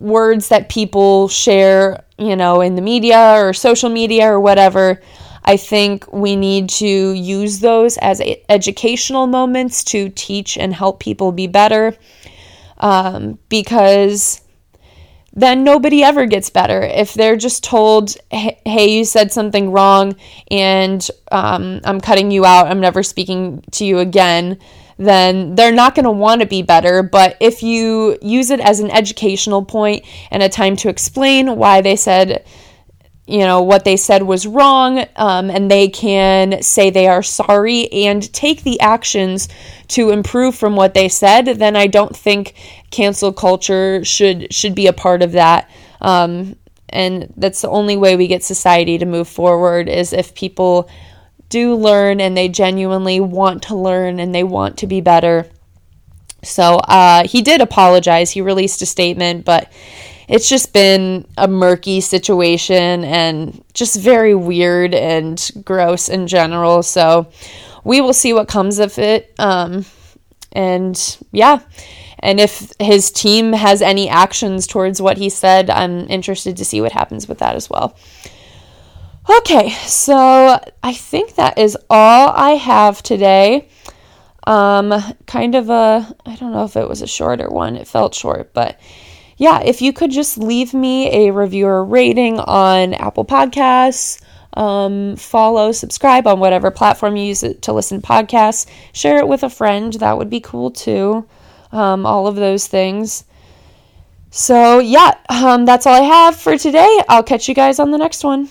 words 0.00 0.48
that 0.48 0.68
people 0.68 1.28
share, 1.28 2.04
you 2.18 2.36
know, 2.36 2.60
in 2.60 2.74
the 2.74 2.82
media 2.82 3.34
or 3.36 3.52
social 3.52 3.90
media 3.90 4.26
or 4.32 4.40
whatever. 4.40 5.00
I 5.44 5.56
think 5.56 6.12
we 6.12 6.36
need 6.36 6.68
to 6.70 6.86
use 6.86 7.60
those 7.60 7.96
as 7.98 8.20
educational 8.48 9.26
moments 9.26 9.82
to 9.84 10.10
teach 10.10 10.58
and 10.58 10.74
help 10.74 11.00
people 11.00 11.32
be 11.32 11.46
better 11.46 11.96
um, 12.78 13.38
because 13.48 14.42
then 15.32 15.62
nobody 15.62 16.02
ever 16.02 16.26
gets 16.26 16.50
better. 16.50 16.82
If 16.82 17.14
they're 17.14 17.36
just 17.36 17.62
told, 17.62 18.16
hey, 18.30 18.88
you 18.88 19.04
said 19.04 19.32
something 19.32 19.70
wrong 19.70 20.16
and 20.50 21.08
um, 21.30 21.80
I'm 21.84 22.00
cutting 22.00 22.30
you 22.30 22.44
out, 22.44 22.66
I'm 22.66 22.80
never 22.80 23.02
speaking 23.02 23.62
to 23.72 23.84
you 23.84 24.00
again, 24.00 24.58
then 24.98 25.54
they're 25.54 25.72
not 25.72 25.94
going 25.94 26.04
to 26.04 26.10
want 26.10 26.40
to 26.40 26.46
be 26.46 26.62
better. 26.62 27.02
But 27.02 27.36
if 27.40 27.62
you 27.62 28.18
use 28.20 28.50
it 28.50 28.60
as 28.60 28.80
an 28.80 28.90
educational 28.90 29.64
point 29.64 30.04
and 30.30 30.42
a 30.42 30.48
time 30.48 30.76
to 30.76 30.88
explain 30.88 31.56
why 31.56 31.80
they 31.80 31.96
said, 31.96 32.44
you 33.26 33.40
know, 33.40 33.62
what 33.62 33.84
they 33.84 33.96
said 33.96 34.22
was 34.22 34.46
wrong, 34.46 35.04
um, 35.16 35.50
and 35.50 35.70
they 35.70 35.88
can 35.88 36.62
say 36.62 36.88
they 36.90 37.06
are 37.06 37.22
sorry 37.22 37.90
and 37.92 38.32
take 38.32 38.62
the 38.62 38.80
actions 38.80 39.48
to 39.88 40.10
improve 40.10 40.54
from 40.54 40.76
what 40.76 40.94
they 40.94 41.08
said, 41.08 41.44
then 41.44 41.76
I 41.76 41.86
don't 41.86 42.16
think 42.16 42.54
cancel 42.90 43.32
culture 43.32 44.02
should 44.04 44.52
should 44.52 44.74
be 44.74 44.86
a 44.86 44.94
part 44.94 45.22
of 45.22 45.32
that. 45.32 45.70
Um, 46.00 46.56
and 46.88 47.32
that's 47.36 47.60
the 47.60 47.68
only 47.68 47.98
way 47.98 48.16
we 48.16 48.28
get 48.28 48.42
society 48.42 48.96
to 48.98 49.04
move 49.04 49.28
forward 49.28 49.90
is 49.90 50.14
if 50.14 50.34
people 50.34 50.88
do 51.48 51.74
learn 51.74 52.20
and 52.20 52.36
they 52.36 52.48
genuinely 52.48 53.20
want 53.20 53.62
to 53.64 53.74
learn 53.74 54.20
and 54.20 54.34
they 54.34 54.44
want 54.44 54.78
to 54.78 54.86
be 54.86 55.00
better. 55.00 55.46
So 56.42 56.76
uh, 56.76 57.26
he 57.26 57.42
did 57.42 57.60
apologize. 57.60 58.30
He 58.30 58.40
released 58.40 58.82
a 58.82 58.86
statement, 58.86 59.44
but 59.44 59.72
it's 60.28 60.48
just 60.48 60.72
been 60.72 61.26
a 61.36 61.48
murky 61.48 62.00
situation 62.00 63.04
and 63.04 63.64
just 63.72 63.98
very 63.98 64.34
weird 64.34 64.94
and 64.94 65.50
gross 65.64 66.08
in 66.08 66.26
general. 66.26 66.82
So 66.82 67.30
we 67.82 68.00
will 68.00 68.12
see 68.12 68.32
what 68.32 68.46
comes 68.46 68.78
of 68.78 68.98
it. 68.98 69.34
Um, 69.38 69.86
and 70.52 71.18
yeah. 71.32 71.60
And 72.20 72.40
if 72.40 72.72
his 72.80 73.10
team 73.10 73.52
has 73.52 73.80
any 73.80 74.08
actions 74.08 74.66
towards 74.66 75.00
what 75.00 75.18
he 75.18 75.30
said, 75.30 75.70
I'm 75.70 76.08
interested 76.10 76.56
to 76.56 76.64
see 76.64 76.80
what 76.80 76.92
happens 76.92 77.28
with 77.28 77.38
that 77.38 77.54
as 77.54 77.70
well. 77.70 77.96
Okay, 79.30 79.70
so 79.86 80.58
I 80.82 80.94
think 80.94 81.34
that 81.34 81.58
is 81.58 81.76
all 81.90 82.30
I 82.30 82.52
have 82.52 83.02
today. 83.02 83.68
Um, 84.46 84.94
kind 85.26 85.54
of 85.54 85.68
a, 85.68 86.16
I 86.24 86.36
don't 86.36 86.52
know 86.52 86.64
if 86.64 86.76
it 86.76 86.88
was 86.88 87.02
a 87.02 87.06
shorter 87.06 87.50
one, 87.50 87.76
it 87.76 87.86
felt 87.86 88.14
short, 88.14 88.54
but 88.54 88.80
yeah, 89.36 89.60
if 89.60 89.82
you 89.82 89.92
could 89.92 90.10
just 90.10 90.38
leave 90.38 90.72
me 90.72 91.26
a 91.26 91.32
reviewer 91.32 91.84
rating 91.84 92.40
on 92.40 92.94
Apple 92.94 93.26
Podcasts, 93.26 94.22
um, 94.54 95.16
follow, 95.16 95.72
subscribe 95.72 96.26
on 96.26 96.40
whatever 96.40 96.70
platform 96.70 97.14
you 97.16 97.26
use 97.26 97.44
to 97.60 97.72
listen 97.72 98.00
to 98.00 98.06
podcasts, 98.06 98.66
share 98.94 99.18
it 99.18 99.28
with 99.28 99.42
a 99.42 99.50
friend, 99.50 99.92
that 99.94 100.16
would 100.16 100.30
be 100.30 100.40
cool 100.40 100.70
too. 100.70 101.28
Um, 101.70 102.06
all 102.06 102.26
of 102.26 102.36
those 102.36 102.66
things. 102.66 103.24
So, 104.30 104.78
yeah, 104.78 105.18
um, 105.28 105.66
that's 105.66 105.86
all 105.86 105.94
I 105.94 106.06
have 106.06 106.36
for 106.36 106.56
today. 106.56 107.02
I'll 107.10 107.22
catch 107.22 107.46
you 107.46 107.54
guys 107.54 107.78
on 107.78 107.90
the 107.90 107.98
next 107.98 108.24
one. 108.24 108.48